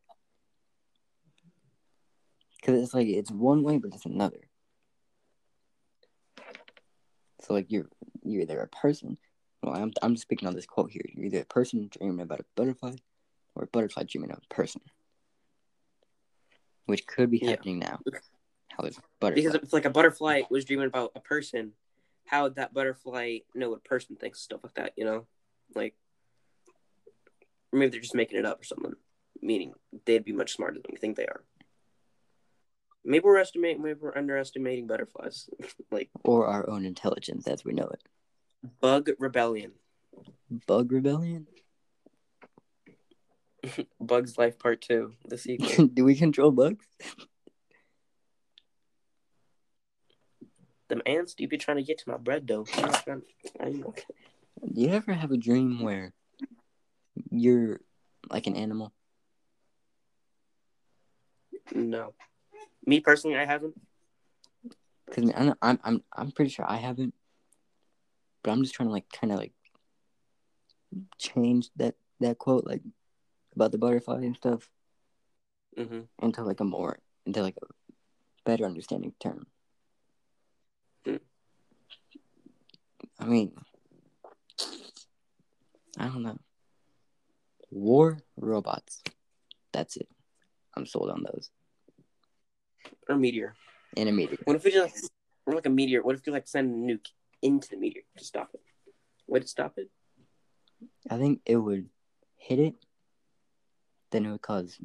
Cause 2.62 2.82
it's 2.82 2.94
like 2.94 3.06
it's 3.06 3.30
one 3.30 3.62
way, 3.62 3.78
but 3.78 3.94
it's 3.94 4.06
another. 4.06 4.45
So 7.46 7.54
like 7.54 7.70
you're 7.70 7.86
you're 8.24 8.42
either 8.42 8.58
a 8.58 8.68
person. 8.68 9.18
Well, 9.62 9.74
I'm 9.74 9.92
I'm 10.02 10.14
just 10.14 10.22
speaking 10.22 10.48
on 10.48 10.54
this 10.54 10.66
quote 10.66 10.90
here. 10.90 11.02
You're 11.14 11.26
either 11.26 11.42
a 11.42 11.44
person 11.44 11.88
dreaming 11.88 12.20
about 12.20 12.40
a 12.40 12.44
butterfly, 12.56 12.96
or 13.54 13.64
a 13.64 13.66
butterfly 13.68 14.02
dreaming 14.02 14.32
of 14.32 14.38
a 14.38 14.54
person. 14.54 14.80
Which 16.86 17.06
could 17.06 17.30
be 17.30 17.38
Yeah. 17.38 17.50
happening 17.50 17.78
now. 17.78 18.00
How 18.70 18.82
there's 18.82 18.98
butterfly. 19.20 19.42
Because 19.42 19.54
if 19.54 19.72
like 19.72 19.84
a 19.84 19.90
butterfly 19.90 20.42
was 20.50 20.64
dreaming 20.64 20.88
about 20.88 21.12
a 21.14 21.20
person, 21.20 21.72
how 22.26 22.44
would 22.44 22.56
that 22.56 22.74
butterfly 22.74 23.38
know 23.54 23.70
what 23.70 23.78
a 23.78 23.88
person 23.88 24.16
thinks? 24.16 24.40
Stuff 24.40 24.64
like 24.64 24.74
that, 24.74 24.92
you 24.96 25.04
know, 25.04 25.26
like 25.74 25.94
or 27.72 27.78
maybe 27.78 27.90
they're 27.90 28.00
just 28.00 28.14
making 28.14 28.38
it 28.40 28.44
up 28.44 28.60
or 28.60 28.64
something. 28.64 28.94
Meaning 29.40 29.74
they'd 30.04 30.24
be 30.24 30.32
much 30.32 30.54
smarter 30.54 30.80
than 30.80 30.90
we 30.90 30.98
think 30.98 31.16
they 31.16 31.26
are. 31.26 31.44
Maybe 33.06 33.22
we're 33.24 33.38
estimating. 33.38 33.82
Maybe 33.82 34.00
we're 34.02 34.16
underestimating 34.16 34.88
butterflies. 34.88 35.48
like 35.92 36.10
or 36.24 36.48
our 36.48 36.68
own 36.68 36.84
intelligence 36.84 37.46
as 37.46 37.64
we 37.64 37.72
know 37.72 37.86
it. 37.86 38.02
bug 38.80 39.08
rebellion, 39.18 39.72
Bug 40.66 40.90
rebellion? 40.90 41.46
Bug's 44.00 44.36
Life 44.36 44.58
Part 44.58 44.82
Two, 44.82 45.12
the 45.24 45.38
sequel. 45.38 45.86
Do 45.94 46.04
we 46.04 46.16
control 46.16 46.50
bugs? 46.50 46.84
Them 50.88 51.02
ants, 51.04 51.34
do 51.34 51.42
you 51.42 51.48
be 51.48 51.58
trying 51.58 51.78
to 51.78 51.82
get 51.82 51.98
to 51.98 52.10
my 52.10 52.16
bread 52.16 52.46
though. 52.46 52.64
I'm 52.74 52.82
not 52.82 53.04
trying- 53.04 53.22
I'm 53.58 53.84
okay. 53.86 54.04
Do 54.72 54.80
you 54.80 54.88
ever 54.90 55.12
have 55.12 55.32
a 55.32 55.36
dream 55.36 55.80
where 55.82 56.12
you're 57.30 57.80
like 58.30 58.46
an 58.46 58.54
animal? 58.54 58.92
No, 61.74 62.14
me 62.86 63.00
personally, 63.00 63.36
I 63.36 63.44
haven't. 63.44 63.74
Because 65.06 65.32
I 65.36 65.44
know, 65.44 65.54
I'm 65.62 65.78
I'm 65.84 66.02
I'm 66.16 66.30
pretty 66.32 66.50
sure 66.50 66.64
I 66.68 66.76
haven't, 66.76 67.14
but 68.42 68.50
I'm 68.50 68.62
just 68.62 68.74
trying 68.74 68.88
to 68.88 68.92
like 68.92 69.10
kind 69.12 69.32
of 69.32 69.38
like 69.38 69.52
change 71.18 71.70
that 71.76 71.94
that 72.20 72.38
quote 72.38 72.66
like 72.66 72.82
about 73.54 73.72
the 73.72 73.78
butterfly 73.78 74.22
and 74.22 74.36
stuff 74.36 74.70
hmm 75.76 76.00
into 76.22 76.42
like 76.42 76.60
a 76.60 76.64
more 76.64 76.98
into 77.26 77.42
like 77.42 77.56
a 77.62 77.66
better 78.44 78.64
understanding 78.64 79.12
term. 79.20 79.46
Hmm. 81.04 81.16
I 83.18 83.24
mean, 83.24 83.52
I 85.98 86.06
don't 86.06 86.22
know. 86.22 86.38
War 87.70 88.18
robots. 88.36 89.02
That's 89.72 89.96
it. 89.96 90.08
I'm 90.74 90.86
sold 90.86 91.10
on 91.10 91.24
those. 91.24 91.50
Or 93.08 93.16
meteor. 93.16 93.54
In 93.96 94.08
a 94.08 94.12
meteor. 94.12 94.38
What 94.44 94.56
if 94.56 94.64
we 94.64 94.70
just 94.72 95.10
we're 95.46 95.54
like 95.54 95.66
a 95.66 95.70
meteor? 95.70 96.02
What 96.02 96.16
if 96.16 96.26
we 96.26 96.32
like 96.32 96.48
send 96.48 96.90
a 96.90 96.92
nuke 96.94 97.06
into 97.42 97.68
the 97.70 97.76
meteor 97.76 98.02
to 98.18 98.24
stop 98.24 98.50
it? 98.54 98.60
Would 99.28 99.42
it 99.42 99.48
stop 99.48 99.78
it? 99.78 99.90
I 101.08 101.16
think 101.18 101.40
it 101.46 101.56
would 101.56 101.88
hit 102.36 102.58
it, 102.58 102.74
then 104.10 104.26
it 104.26 104.30
would 104.30 104.42
cause 104.42 104.78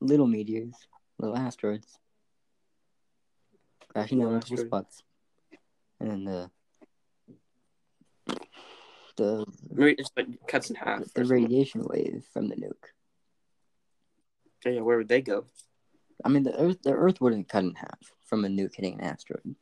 little 0.00 0.26
meteors, 0.26 0.74
little 1.18 1.36
asteroids, 1.36 1.98
crashing 3.88 4.20
down 4.20 4.34
Little 4.34 4.56
spots, 4.56 5.02
and 6.00 6.10
then 6.10 6.24
the 6.24 6.50
the 9.16 9.46
it 9.78 9.98
just 9.98 10.12
like, 10.16 10.26
cuts 10.48 10.70
in 10.70 10.76
half. 10.76 11.04
the 11.14 11.24
radiation 11.24 11.82
wave 11.84 12.24
from 12.32 12.48
the 12.48 12.56
nuke. 12.56 12.72
Yeah, 14.64 14.80
where 14.80 14.98
would 14.98 15.08
they 15.08 15.20
go? 15.20 15.44
I 16.24 16.28
mean, 16.28 16.42
the 16.42 16.58
Earth 16.58 16.82
the 16.82 16.92
Earth 16.92 17.20
wouldn't 17.20 17.48
cut 17.48 17.64
in 17.64 17.74
half 17.74 18.12
from 18.24 18.44
a 18.44 18.48
nuke 18.48 18.74
hitting 18.74 18.94
an 18.94 19.00
asteroid. 19.00 19.56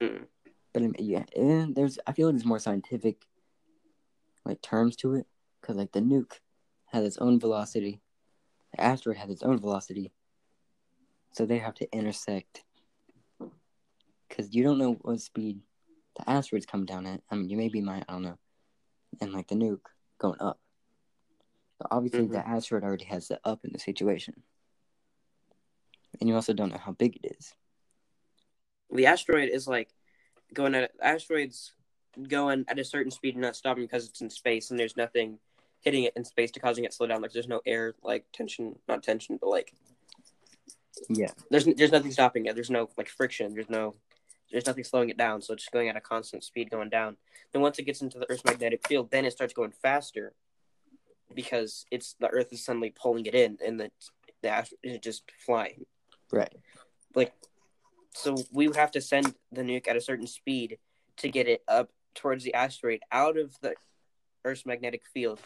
Mm. 0.00 0.26
But 0.72 0.82
I 0.82 0.86
mean, 0.86 0.94
yeah, 0.98 1.24
and 1.36 1.74
there's 1.74 1.98
I 2.06 2.12
feel 2.12 2.26
like 2.26 2.34
there's 2.34 2.44
more 2.44 2.58
scientific 2.58 3.26
like 4.44 4.60
terms 4.60 4.96
to 4.96 5.14
it 5.14 5.26
because 5.60 5.76
like 5.76 5.92
the 5.92 6.00
nuke 6.00 6.40
has 6.86 7.04
its 7.04 7.18
own 7.18 7.38
velocity, 7.38 8.00
the 8.72 8.80
asteroid 8.80 9.16
has 9.16 9.30
its 9.30 9.42
own 9.42 9.58
velocity, 9.58 10.12
so 11.32 11.46
they 11.46 11.58
have 11.58 11.74
to 11.74 11.92
intersect. 11.92 12.64
Because 14.28 14.54
you 14.54 14.64
don't 14.64 14.78
know 14.78 14.94
what 15.02 15.20
speed 15.20 15.60
the 16.16 16.28
asteroid's 16.28 16.66
coming 16.66 16.86
down 16.86 17.06
at. 17.06 17.20
I 17.30 17.36
mean, 17.36 17.48
you 17.48 17.56
may 17.56 17.68
be 17.68 17.80
my 17.80 18.02
I 18.08 18.12
don't 18.12 18.22
know, 18.22 18.38
and 19.20 19.32
like 19.32 19.48
the 19.48 19.54
nuke 19.54 19.86
going 20.18 20.40
up. 20.40 20.58
So 21.78 21.88
obviously, 21.90 22.26
Mhm. 22.28 22.32
the 22.32 22.48
asteroid 22.48 22.84
already 22.84 23.04
has 23.06 23.28
the 23.28 23.40
up 23.44 23.64
in 23.64 23.72
the 23.72 23.78
situation, 23.78 24.42
and 26.20 26.28
you 26.28 26.34
also 26.34 26.52
don't 26.52 26.70
know 26.70 26.78
how 26.78 26.92
big 26.92 27.16
it 27.22 27.34
is. 27.38 27.54
The 28.92 29.06
asteroid 29.06 29.48
is 29.48 29.66
like 29.66 29.90
going 30.52 30.74
at 30.74 30.92
asteroids 31.02 31.72
going 32.28 32.64
at 32.68 32.78
a 32.78 32.84
certain 32.84 33.10
speed 33.10 33.34
and 33.34 33.42
not 33.42 33.56
stopping 33.56 33.84
because 33.84 34.08
it's 34.08 34.20
in 34.20 34.30
space 34.30 34.70
and 34.70 34.78
there's 34.78 34.96
nothing 34.96 35.38
hitting 35.80 36.04
it 36.04 36.12
in 36.16 36.24
space 36.24 36.50
to 36.52 36.60
causing 36.60 36.84
it 36.84 36.90
to 36.90 36.96
slow 36.96 37.06
down. 37.06 37.20
Like 37.22 37.32
there's 37.32 37.48
no 37.48 37.60
air 37.66 37.94
like 38.02 38.24
tension, 38.32 38.78
not 38.88 39.02
tension, 39.02 39.38
but 39.40 39.50
like 39.50 39.72
Yeah. 41.08 41.32
there's 41.50 41.64
there's 41.64 41.92
nothing 41.92 42.12
stopping 42.12 42.46
it. 42.46 42.54
There's 42.54 42.70
no 42.70 42.88
like 42.96 43.08
friction. 43.08 43.54
There's 43.54 43.70
no 43.70 43.94
there's 44.50 44.66
nothing 44.66 44.84
slowing 44.84 45.08
it 45.08 45.16
down, 45.16 45.42
so 45.42 45.54
it's 45.54 45.64
just 45.64 45.72
going 45.72 45.88
at 45.88 45.96
a 45.96 46.00
constant 46.00 46.44
speed 46.44 46.70
going 46.70 46.88
down. 46.88 47.16
Then 47.52 47.62
once 47.62 47.78
it 47.78 47.84
gets 47.84 48.02
into 48.02 48.18
the 48.18 48.30
Earth's 48.30 48.44
magnetic 48.44 48.86
field, 48.86 49.10
then 49.10 49.24
it 49.24 49.32
starts 49.32 49.52
going 49.52 49.72
faster 49.72 50.32
because 51.34 51.86
it's 51.90 52.14
the 52.20 52.28
Earth 52.28 52.52
is 52.52 52.64
suddenly 52.64 52.90
pulling 52.94 53.26
it 53.26 53.34
in, 53.34 53.58
and 53.64 53.80
the 53.80 53.90
the 54.42 54.66
is 54.82 54.98
just 55.00 55.24
flying. 55.44 55.86
Right. 56.34 56.52
Like, 57.14 57.32
so 58.12 58.36
we 58.52 58.66
would 58.66 58.76
have 58.76 58.90
to 58.92 59.00
send 59.00 59.34
the 59.52 59.62
nuke 59.62 59.86
at 59.86 59.96
a 59.96 60.00
certain 60.00 60.26
speed 60.26 60.78
to 61.18 61.28
get 61.28 61.46
it 61.46 61.62
up 61.68 61.90
towards 62.14 62.42
the 62.42 62.54
asteroid 62.54 63.00
out 63.12 63.38
of 63.38 63.54
the 63.60 63.74
Earth's 64.44 64.66
magnetic 64.66 65.02
field, 65.12 65.40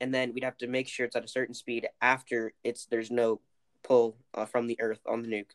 and 0.00 0.12
then 0.12 0.34
we'd 0.34 0.44
have 0.44 0.58
to 0.58 0.66
make 0.66 0.88
sure 0.88 1.06
it's 1.06 1.16
at 1.16 1.24
a 1.24 1.28
certain 1.28 1.54
speed 1.54 1.88
after 2.02 2.52
it's 2.64 2.86
there's 2.86 3.10
no 3.10 3.40
pull 3.84 4.16
uh, 4.34 4.44
from 4.44 4.66
the 4.66 4.78
Earth 4.80 5.00
on 5.08 5.22
the 5.22 5.28
nuke 5.28 5.50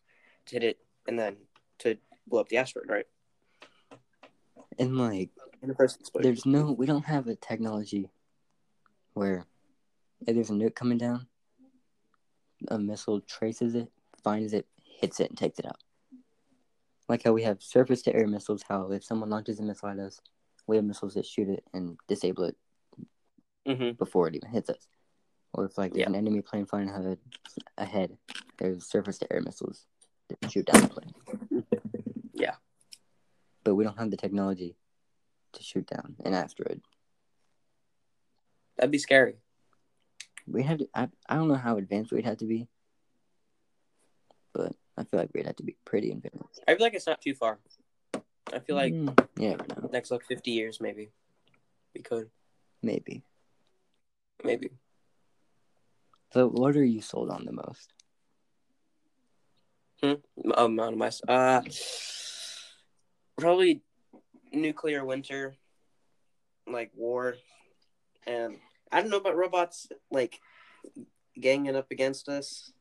to 0.46 0.56
hit 0.56 0.63
it, 0.63 0.78
and 1.08 1.20
then 1.20 1.36
to 1.80 1.98
blow 2.28 2.39
up 2.39 2.48
the 2.48 2.58
asteroid, 2.58 2.89
right? 2.89 3.06
And 4.78 4.98
like, 4.98 5.30
In 5.62 5.68
the 5.68 5.98
there's 6.22 6.46
no, 6.46 6.72
we 6.72 6.86
don't 6.86 7.06
have 7.06 7.28
a 7.28 7.36
technology 7.36 8.10
where 9.13 9.46
if 10.26 10.36
there's 10.36 10.50
a 10.50 10.54
nuke 10.54 10.76
coming 10.76 10.98
down, 10.98 11.28
a 12.70 12.80
missile 12.80 13.20
traces 13.22 13.76
it, 13.76 13.92
finds 14.20 14.54
it, 14.54 14.68
hits 14.84 15.20
it, 15.20 15.30
and 15.30 15.38
takes 15.38 15.60
it 15.60 15.66
out. 15.66 15.80
Like 17.08 17.24
how 17.24 17.32
we 17.34 17.44
have 17.44 17.62
surface 17.62 18.02
to 18.04 18.16
air 18.16 18.28
missiles, 18.28 18.64
how 18.68 18.92
if 18.92 19.04
someone 19.04 19.30
launches 19.30 19.60
a 19.60 19.64
missile 19.64 19.90
at 19.90 20.00
us, 20.00 20.20
we 20.68 20.76
have 20.76 20.86
missiles 20.86 21.16
that 21.16 21.26
shoot 21.26 21.50
it 21.50 21.64
and 21.74 21.98
disable 22.08 22.44
it 22.46 22.56
hmm 23.66 23.92
before 23.92 24.28
it 24.28 24.36
even 24.36 24.50
hits 24.50 24.70
us. 24.70 24.88
Or 25.54 25.66
if 25.66 25.78
like 25.78 25.94
there's 25.94 26.02
Yeah. 26.04 26.10
an 26.10 26.16
enemy 26.16 26.42
plane 26.42 26.66
flying 26.66 26.90
ahead, 27.78 28.18
there's 28.58 28.86
surface 28.86 29.18
to 29.20 29.34
air 29.34 29.42
missiles 29.42 29.86
that 30.28 30.52
shoot 30.52 30.66
down 30.66 30.82
the 30.82 30.90
plane. 30.90 31.14
Yeah. 32.34 32.56
But 33.64 33.76
we 33.76 33.84
don't 33.84 33.98
have 33.98 34.12
the 34.12 34.18
technology 34.18 34.78
to 35.54 35.64
shoot 35.64 35.88
down 35.88 36.16
an 36.24 36.34
asteroid. 36.34 36.82
That'd 38.78 38.92
be 38.92 38.98
scary. 38.98 39.36
We 40.48 40.64
have 40.64 40.78
to, 40.78 40.88
I, 40.94 41.10
I 41.28 41.36
don't 41.36 41.48
know 41.50 41.56
how 41.56 41.78
advanced 41.78 42.12
we'd 42.12 42.26
have 42.26 42.38
to 42.38 42.46
be, 42.46 42.70
but 44.54 44.74
I 44.98 45.04
feel 45.04 45.20
like 45.20 45.30
we'd 45.34 45.46
have 45.46 45.56
to 45.58 45.64
be 45.64 45.76
pretty 45.86 46.12
advanced. 46.12 46.62
I 46.68 46.76
feel 46.76 46.86
like 46.86 46.94
it's 46.94 47.08
not 47.08 47.22
too 47.22 47.34
far. 47.36 47.60
I 48.52 48.60
feel 48.60 48.76
like 48.76 48.94
Mm, 48.94 49.28
never 49.38 49.88
next 49.92 50.12
like 50.12 50.24
fifty 50.26 50.52
years 50.52 50.80
maybe 50.82 51.10
we 51.96 52.02
could 52.02 52.30
Maybe. 52.82 53.24
maybe. 54.44 54.72
So 56.34 56.48
what 56.48 56.76
are 56.78 56.84
you 56.86 57.02
sold 57.02 57.30
on 57.30 57.46
the 57.46 57.52
most? 57.52 57.94
Um, 60.56 60.80
on 60.80 60.98
my 60.98 61.12
uh, 61.28 61.62
probably 63.38 63.82
nuclear 64.54 65.04
winter, 65.04 65.58
like 66.66 66.92
war, 66.96 67.36
and 68.26 68.58
I 68.92 69.02
don't 69.02 69.10
know 69.10 69.18
about 69.18 69.36
robots 69.36 69.88
like 70.10 70.40
ganging 71.40 71.76
up 71.76 71.92
against 71.92 72.30
us, 72.30 72.72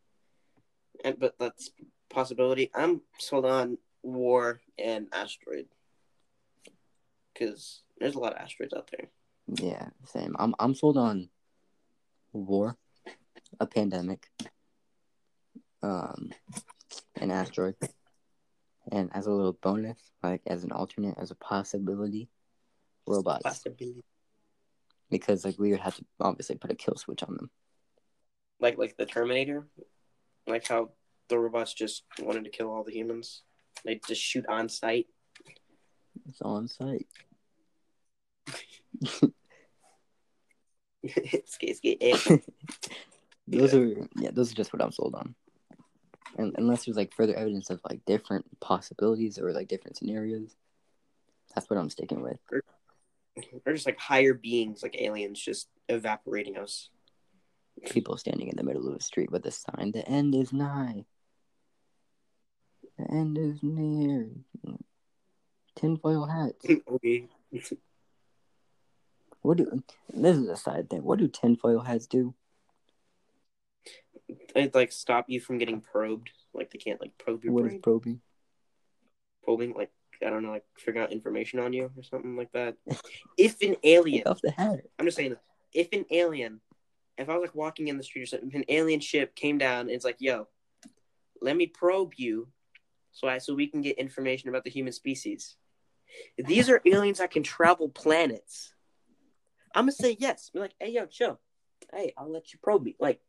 and 1.05 1.19
but 1.19 1.39
that's 1.39 1.71
possibility. 2.09 2.71
I'm 2.75 3.03
sold 3.19 3.45
on 3.45 3.79
war 4.03 4.61
and 4.79 5.09
asteroid 5.13 5.67
because 7.33 7.83
there's 7.99 8.15
a 8.15 8.19
lot 8.19 8.35
of 8.35 8.39
asteroids 8.39 8.75
out 8.75 8.91
there. 8.91 9.09
Yeah, 9.47 9.89
same. 10.05 10.37
I'm 10.39 10.55
I'm 10.59 10.75
sold 10.75 10.97
on 10.97 11.29
war, 12.33 12.77
a 13.61 13.67
pandemic, 13.67 14.27
um, 15.83 16.31
an 17.17 17.31
asteroid, 17.31 17.77
and 18.93 19.11
as 19.15 19.27
a 19.27 19.33
little 19.33 19.55
bonus, 19.55 19.99
like 20.23 20.43
as 20.47 20.65
an 20.65 20.73
alternate, 20.73 21.17
as 21.19 21.31
a 21.31 21.37
possibility, 21.37 22.29
robots. 23.07 23.43
Possibility. 23.43 24.05
Because 25.11 25.45
like 25.45 25.59
we 25.59 25.71
would 25.71 25.81
have 25.81 25.97
to 25.97 26.05
obviously 26.21 26.57
put 26.57 26.71
a 26.71 26.75
kill 26.75 26.97
switch 26.97 27.23
on 27.23 27.35
them. 27.35 27.51
Like 28.61 28.77
like 28.77 28.97
the 28.97 29.07
Terminator, 29.07 29.67
like 30.51 30.67
how 30.67 30.91
the 31.29 31.39
robots 31.39 31.75
just 31.75 32.05
wanted 32.21 32.45
to 32.45 32.51
kill 32.51 32.71
all 32.71 32.85
the 32.85 32.93
humans. 32.93 33.43
They 33.85 34.01
just 34.07 34.23
shoot 34.23 34.47
on 34.49 34.69
sight. 34.69 35.07
It's 36.29 36.41
on 36.43 36.69
site. 36.69 37.07
skate, 41.47 41.77
skate. 41.77 41.99
eh. 42.01 42.39
Those 43.47 43.75
are 43.75 43.89
yeah, 44.17 44.31
those 44.33 44.53
are 44.53 44.57
just 44.57 44.73
what 44.73 44.83
I'm 44.83 44.93
sold 44.93 45.15
on. 45.15 45.35
And 46.37 46.55
unless 46.59 46.85
there's 46.85 46.97
like 46.97 47.15
further 47.15 47.35
evidence 47.35 47.71
of 47.71 47.81
like 47.89 48.05
different 48.05 48.45
possibilities 48.61 49.39
or 49.39 49.53
like 49.53 49.69
different 49.69 49.97
scenarios, 49.97 50.55
that's 51.55 51.71
what 51.71 51.79
I'm 51.79 51.89
sticking 51.89 52.21
with. 52.21 52.39
Or 52.53 53.73
just 53.73 53.87
like 53.87 53.99
higher 53.99 54.35
beings, 54.35 54.83
like 54.83 55.01
aliens, 55.01 55.41
just 55.41 55.69
evaporating 55.89 56.59
us. 56.59 56.91
People 57.87 58.17
standing 58.17 58.49
in 58.49 58.57
the 58.57 58.63
middle 58.63 58.87
of 58.89 58.95
the 58.95 59.03
street 59.05 59.31
with 59.31 59.47
a 59.47 59.51
sign, 59.51 59.93
"The 59.93 60.07
end 60.09 60.35
is 60.35 60.53
nigh. 60.53 61.05
The 62.99 63.11
end 63.11 63.39
is 63.39 63.63
near." 63.63 64.31
Tinfoil 65.77 66.27
hats. 66.27 66.67
Oh, 66.89 66.95
okay. 66.95 67.29
What 69.43 69.59
do? 69.59 69.83
This 70.13 70.37
is 70.37 70.49
a 70.49 70.57
side 70.57 70.91
thing. 70.91 71.05
What 71.05 71.19
do 71.21 71.29
tinfoil 71.29 71.81
hats 71.81 72.07
do? 72.07 72.35
They 74.55 74.69
like 74.75 74.93
stop 74.93 75.27
you 75.29 75.41
from 75.41 75.59
getting 75.59 75.81
probed. 75.81 76.31
Like 76.53 76.71
they 76.71 76.79
can't 76.79 77.01
like 77.01 77.17
probe 77.19 77.45
your 77.45 77.53
What 77.53 77.65
is 77.65 77.71
brain. 77.71 77.83
probing? 77.83 78.21
Probing, 79.45 79.75
like 79.75 79.91
I 80.25 80.31
don't 80.31 80.43
know, 80.43 80.51
like 80.51 80.65
figure 80.77 81.03
out 81.03 81.13
information 81.13 81.61
on 81.61 81.73
you 81.73 81.91
or 81.97 82.03
something 82.03 82.37
like 82.37 82.53
that. 82.53 82.77
if 83.39 83.61
an 83.63 83.77
alien, 83.85 84.25
Take 84.25 84.31
off 84.31 84.43
the 84.43 84.51
hat. 84.51 84.81
I'm 84.99 85.07
just 85.07 85.17
saying, 85.17 85.37
if 85.73 85.89
an 85.93 86.05
alien, 86.11 86.61
if 87.19 87.29
I 87.29 87.35
was 87.35 87.49
like 87.49 87.55
walking 87.55 87.89
in 87.89 87.97
the 87.97 88.03
street 88.03 88.23
or 88.23 88.27
something, 88.27 88.55
an 88.55 88.65
alien 88.69 89.01
ship 89.01 89.35
came 89.35 89.59
down 89.59 89.83
and 89.83 89.91
it's 89.91 90.05
like, 90.05 90.17
yo, 90.21 90.47
let 91.43 91.57
me 91.57 91.67
probe 91.67 92.15
you, 92.17 92.49
so 93.13 93.29
I 93.29 93.39
so 93.39 93.55
we 93.55 93.67
can 93.67 93.83
get 93.83 93.99
information 93.99 94.49
about 94.49 94.65
the 94.65 94.71
human 94.71 94.93
species. 94.93 95.57
These 96.39 96.71
are 96.71 96.81
aliens 96.87 97.19
that 97.19 97.31
can 97.31 97.43
travel 97.43 97.89
planets. 97.89 98.73
I'm 99.75 99.85
gonna 99.85 99.93
say 99.93 100.17
yes. 100.19 100.51
Be 100.53 100.61
like, 100.61 100.75
hey, 100.81 100.93
yo, 100.93 101.07
chill. 101.07 101.39
Hey, 101.93 102.13
I'll 102.17 102.33
let 102.33 102.53
you 102.53 102.59
probe 102.63 102.85
me. 102.85 102.97
Like, 102.99 103.21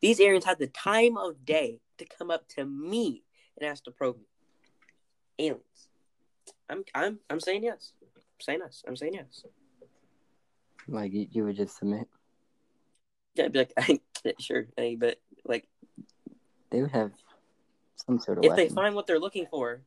these 0.00 0.20
aliens 0.20 0.44
have 0.44 0.58
the 0.58 0.66
time 0.68 1.16
of 1.16 1.44
day 1.44 1.80
to 1.98 2.06
come 2.06 2.30
up 2.30 2.48
to 2.56 2.64
me 2.64 3.24
and 3.58 3.68
ask 3.68 3.84
to 3.84 3.90
probe 3.90 4.18
me. 4.18 4.26
Aliens. 5.38 5.88
I'm 6.68 6.84
I'm 6.94 7.18
I'm 7.28 7.40
saying 7.40 7.64
yes. 7.64 7.92
I'm 8.02 8.40
saying 8.40 8.60
yes. 8.62 8.82
I'm 8.86 8.96
saying 8.96 9.14
yes. 9.14 9.44
Like 10.88 11.12
you, 11.12 11.26
you 11.30 11.44
would 11.44 11.56
just 11.56 11.78
submit. 11.78 12.08
Yeah, 13.34 13.44
I'd 13.46 13.52
be 13.52 13.58
like, 13.60 13.72
I, 13.78 13.98
sure, 14.38 14.66
but 14.76 15.20
like, 15.44 15.66
They 16.70 16.82
would 16.82 16.90
have 16.90 17.12
some 18.06 18.18
sort 18.18 18.38
of 18.38 18.44
if 18.44 18.50
weapon. 18.50 18.64
they 18.68 18.74
find 18.74 18.94
what 18.94 19.06
they're 19.06 19.18
looking 19.20 19.46
for, 19.50 19.82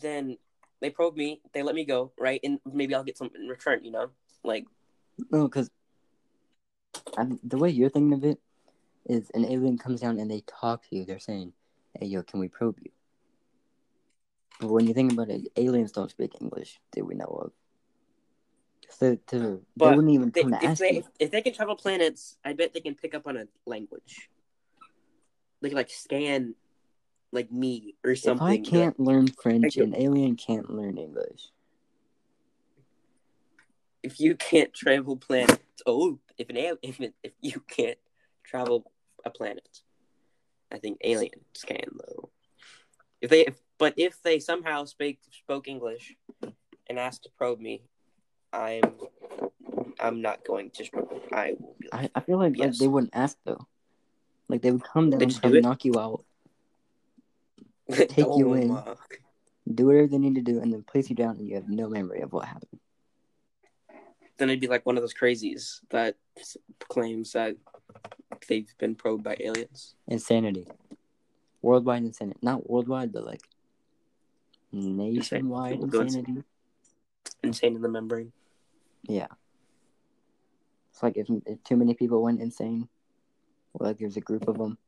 then 0.00 0.38
they 0.80 0.90
probe 0.90 1.16
me, 1.16 1.40
they 1.52 1.62
let 1.62 1.74
me 1.74 1.84
go, 1.84 2.12
right, 2.18 2.40
and 2.44 2.58
maybe 2.70 2.94
I'll 2.94 3.04
get 3.04 3.18
something 3.18 3.40
in 3.40 3.48
return. 3.48 3.84
You 3.84 3.92
know, 3.92 4.10
like, 4.44 4.66
No, 5.30 5.48
because 5.48 5.70
the 7.42 7.58
way 7.58 7.70
you're 7.70 7.90
thinking 7.90 8.12
of 8.12 8.24
it 8.24 8.38
is 9.06 9.30
an 9.30 9.44
alien 9.44 9.78
comes 9.78 10.00
down 10.00 10.18
and 10.18 10.30
they 10.30 10.42
talk 10.46 10.82
to 10.88 10.96
you. 10.96 11.04
They're 11.04 11.18
saying, 11.18 11.52
"Hey, 11.98 12.06
yo, 12.06 12.22
can 12.22 12.40
we 12.40 12.48
probe 12.48 12.78
you?" 12.82 12.90
But 14.60 14.68
when 14.68 14.86
you 14.86 14.94
think 14.94 15.12
about 15.12 15.30
it, 15.30 15.48
aliens 15.56 15.92
don't 15.92 16.10
speak 16.10 16.32
English 16.40 16.78
that 16.92 17.04
we 17.04 17.14
know 17.14 17.24
of. 17.26 17.52
So 18.90 19.16
to, 19.16 19.38
they 19.38 19.60
But 19.76 19.96
wouldn't 19.96 20.14
even 20.14 20.30
they, 20.30 20.42
come 20.42 20.50
to 20.52 20.56
if 20.64 20.70
ask 20.70 20.80
they 20.80 20.92
you. 20.96 21.04
if 21.18 21.30
they 21.30 21.42
can 21.42 21.52
travel 21.52 21.76
planets, 21.76 22.36
I 22.44 22.52
bet 22.54 22.72
they 22.72 22.80
can 22.80 22.94
pick 22.94 23.14
up 23.14 23.26
on 23.26 23.36
a 23.36 23.46
language. 23.66 24.28
They 25.60 25.68
can 25.70 25.76
like 25.76 25.90
scan, 25.90 26.54
like 27.32 27.50
me 27.50 27.96
or 28.04 28.14
something. 28.16 28.46
If. 28.46 28.68
I 28.68 28.70
can't 28.70 29.00
learn 29.00 29.28
French, 29.28 29.76
an 29.76 29.94
alien 29.96 30.36
can't 30.36 30.70
learn 30.70 30.98
English. 30.98 31.50
if 34.06 34.20
you 34.20 34.36
can't 34.36 34.72
travel 34.72 35.16
planets, 35.16 35.82
oh, 35.84 36.18
if 36.38 36.48
an 36.48 36.56
al- 36.56 36.78
if 36.80 37.00
if 37.00 37.32
you 37.40 37.60
can't 37.66 37.98
travel 38.44 38.92
a 39.24 39.30
planet, 39.30 39.80
I 40.70 40.78
think 40.78 40.98
aliens 41.02 41.64
can 41.66 41.88
though. 41.98 42.30
If 43.20 43.30
they, 43.30 43.46
if, 43.46 43.60
but 43.78 43.94
if 43.96 44.22
they 44.22 44.38
somehow 44.38 44.84
speak 44.84 45.18
spoke 45.32 45.66
English 45.66 46.14
and 46.88 46.98
asked 46.98 47.24
to 47.24 47.30
probe 47.36 47.58
me, 47.58 47.82
I'm 48.52 48.82
I'm 49.98 50.22
not 50.22 50.44
going 50.44 50.70
to 50.70 50.84
struggle. 50.84 51.20
I 51.32 51.54
will 51.58 51.76
be 51.78 51.88
like, 51.92 52.10
I, 52.14 52.18
I 52.18 52.20
feel 52.20 52.38
like, 52.38 52.56
like 52.56 52.74
they 52.74 52.88
wouldn't 52.88 53.14
ask 53.14 53.36
though. 53.44 53.66
Like 54.48 54.62
they 54.62 54.70
would 54.70 54.84
come 54.84 55.10
They 55.10 55.18
down, 55.18 55.28
just 55.28 55.42
do 55.42 55.60
knock 55.60 55.84
you 55.84 55.98
out, 55.98 56.24
take 57.92 58.18
you 58.18 58.50
"Oh 58.50 58.54
in. 58.54 58.68
my." 58.68 58.94
do 59.74 59.86
whatever 59.86 60.06
they 60.06 60.18
need 60.18 60.36
to 60.36 60.42
do, 60.42 60.60
and 60.60 60.72
then 60.72 60.82
place 60.84 61.10
you 61.10 61.16
down, 61.16 61.36
and 61.38 61.48
you 61.48 61.56
have 61.56 61.68
no 61.68 61.88
memory 61.88 62.20
of 62.20 62.32
what 62.32 62.46
happened. 62.46 62.78
Then 64.38 64.50
I'd 64.50 64.60
be 64.60 64.68
like 64.68 64.86
one 64.86 64.96
of 64.96 65.02
those 65.02 65.14
crazies 65.14 65.80
that 65.90 66.16
claims 66.88 67.32
that 67.32 67.56
they've 68.48 68.72
been 68.78 68.94
probed 68.94 69.24
by 69.24 69.36
aliens. 69.40 69.94
Insanity. 70.06 70.68
Worldwide 71.62 72.04
insanity. 72.04 72.38
Not 72.42 72.68
worldwide, 72.70 73.12
but 73.12 73.24
like 73.24 73.40
nationwide 74.72 75.80
insanity. 75.80 76.44
Insane 77.42 77.76
in 77.76 77.82
the 77.82 77.88
membrane. 77.88 78.32
Yeah. 79.02 79.28
It's 80.90 81.02
like 81.02 81.16
if, 81.16 81.28
if 81.46 81.62
too 81.62 81.76
many 81.76 81.94
people 81.94 82.22
went 82.22 82.40
insane, 82.40 82.88
or 83.74 83.86
like 83.86 83.98
there's 83.98 84.16
a 84.16 84.20
group 84.22 84.48
of 84.48 84.58
them, 84.58 84.78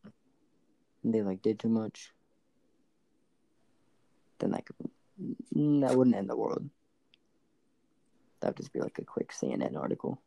and 1.05 1.15
they 1.15 1.23
like 1.23 1.43
did 1.43 1.59
too 1.59 1.69
much, 1.69 2.13
then 4.39 4.53
like 4.53 4.69
mm, 5.55 5.81
that 5.83 5.97
wouldn't 5.97 6.17
end 6.17 6.31
the 6.31 6.37
world. 6.37 6.69
That 8.41 8.49
would 8.49 8.57
just 8.57 8.73
be 8.73 8.81
like 8.81 8.99
a 8.99 9.05
quick 9.05 9.33
CNN 9.33 9.77
article. 9.77 10.21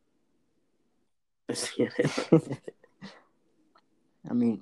I 4.30 4.34
mean, 4.34 4.62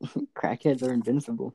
crackheads 0.34 0.82
are 0.82 0.92
invincible. 0.92 1.54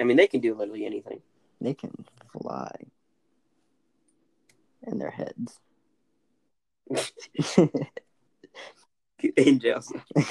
I 0.00 0.04
mean, 0.04 0.16
they 0.16 0.26
can 0.26 0.40
do 0.40 0.54
literally 0.54 0.86
anything. 0.86 1.20
They 1.60 1.74
can 1.74 1.92
fly. 2.32 2.70
And 4.84 5.00
their 5.00 5.10
heads. 5.10 5.58
in 9.36 9.58
jail. 9.58 9.82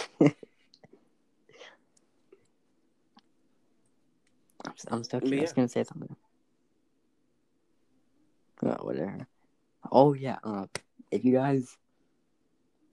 I'm, 4.90 5.04
stuck. 5.04 5.24
Here. 5.24 5.40
I 5.40 5.42
was 5.42 5.54
gonna 5.54 5.68
say 5.68 5.84
something. 5.84 6.16
Oh, 8.64 8.78
whatever. 8.82 9.28
Oh 9.92 10.14
yeah. 10.14 10.38
Uh, 10.44 10.66
if 11.12 11.24
you 11.26 11.34
guys 11.34 11.78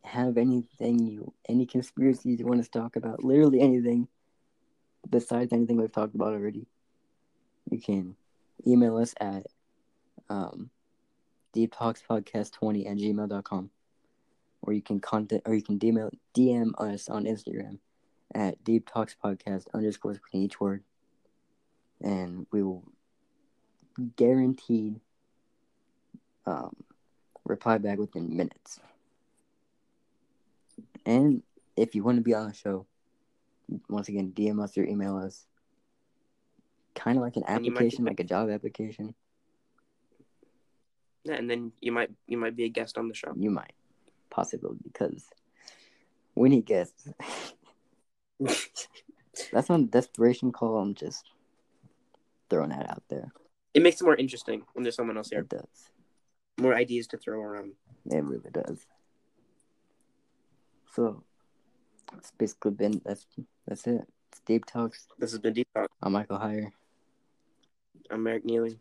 have 0.04 0.36
anything 0.36 0.98
you 1.06 1.32
any 1.48 1.64
conspiracies 1.64 2.40
you 2.40 2.46
want 2.46 2.62
to 2.62 2.70
talk 2.70 2.96
about, 2.96 3.24
literally 3.24 3.60
anything 3.60 4.08
besides 5.08 5.52
anything 5.52 5.76
we've 5.76 5.92
talked 5.92 6.14
about 6.14 6.32
already, 6.32 6.66
you 7.70 7.80
can 7.80 8.16
email 8.66 8.96
us 8.96 9.14
at 9.20 9.46
um, 10.28 10.70
deeptalkspodcast20 11.54 12.90
at 12.90 12.96
gmail.com 12.96 13.70
or 14.62 14.72
you 14.72 14.82
can 14.82 15.00
contact 15.00 15.42
or 15.46 15.54
you 15.54 15.62
can 15.62 15.78
DM, 15.78 16.10
DM 16.34 16.72
us 16.78 17.08
on 17.08 17.24
Instagram 17.24 17.78
at 18.34 18.62
deeptalkspodcast 18.64 19.66
underscore 19.74 20.14
between 20.14 20.42
each 20.42 20.60
word 20.60 20.82
and 22.00 22.46
we 22.50 22.62
will 22.62 22.84
guaranteed 24.16 25.00
um, 26.46 26.74
reply 27.44 27.78
back 27.78 27.98
within 27.98 28.36
minutes. 28.36 28.80
And 31.04 31.42
if 31.76 31.94
you 31.94 32.04
want 32.04 32.16
to 32.16 32.22
be 32.22 32.34
on 32.34 32.48
the 32.48 32.54
show, 32.54 32.86
once 33.88 34.08
again, 34.08 34.32
DM 34.34 34.62
us 34.62 34.76
or 34.76 34.84
email 34.84 35.16
us. 35.16 35.46
Kind 36.94 37.18
of 37.18 37.22
like 37.22 37.36
an 37.36 37.44
And 37.46 37.64
you 37.64 37.72
might 37.72 37.78
application, 37.78 38.04
like 38.04 38.20
a 38.20 38.24
job 38.24 38.50
application. 38.50 39.14
Yeah, 41.24 41.34
and 41.34 41.48
then 41.48 41.72
you 41.80 41.92
might 41.92 42.10
you 42.26 42.36
might 42.36 42.56
be 42.56 42.64
a 42.64 42.68
guest 42.68 42.98
on 42.98 43.08
the 43.08 43.14
show. 43.14 43.32
You 43.36 43.50
might, 43.50 43.72
possibly, 44.30 44.76
because 44.82 45.24
we 46.34 46.48
need 46.48 46.66
guests. 46.66 47.08
That's 49.52 49.68
not 49.68 49.80
a 49.80 49.84
desperation 49.84 50.52
call. 50.52 50.78
I'm 50.78 50.94
just 50.94 51.30
throwing 52.50 52.70
that 52.70 52.90
out 52.90 53.02
there. 53.08 53.32
It 53.72 53.82
makes 53.82 54.00
it 54.00 54.04
more 54.04 54.16
interesting 54.16 54.62
when 54.74 54.82
there's 54.82 54.96
someone 54.96 55.16
else 55.16 55.30
here. 55.30 55.40
It 55.40 55.48
does. 55.48 55.90
More 56.60 56.74
ideas 56.74 57.06
to 57.08 57.16
throw 57.16 57.40
around. 57.40 57.72
It 58.06 58.22
really 58.22 58.50
does. 58.52 58.84
So, 60.94 61.22
it's 62.18 62.32
basically 62.32 62.72
been 62.72 63.00
that's 63.04 63.26
that's 63.66 63.86
it. 63.86 64.02
It's 64.30 64.40
Deep 64.44 64.66
Talks. 64.66 65.06
This 65.18 65.30
has 65.30 65.40
been 65.40 65.54
Deep 65.54 65.68
talks. 65.74 65.88
I'm 66.02 66.12
Michael 66.12 66.38
Heyer. 66.38 66.72
I'm 68.10 68.26
Eric 68.26 68.44
Neely. 68.44 68.78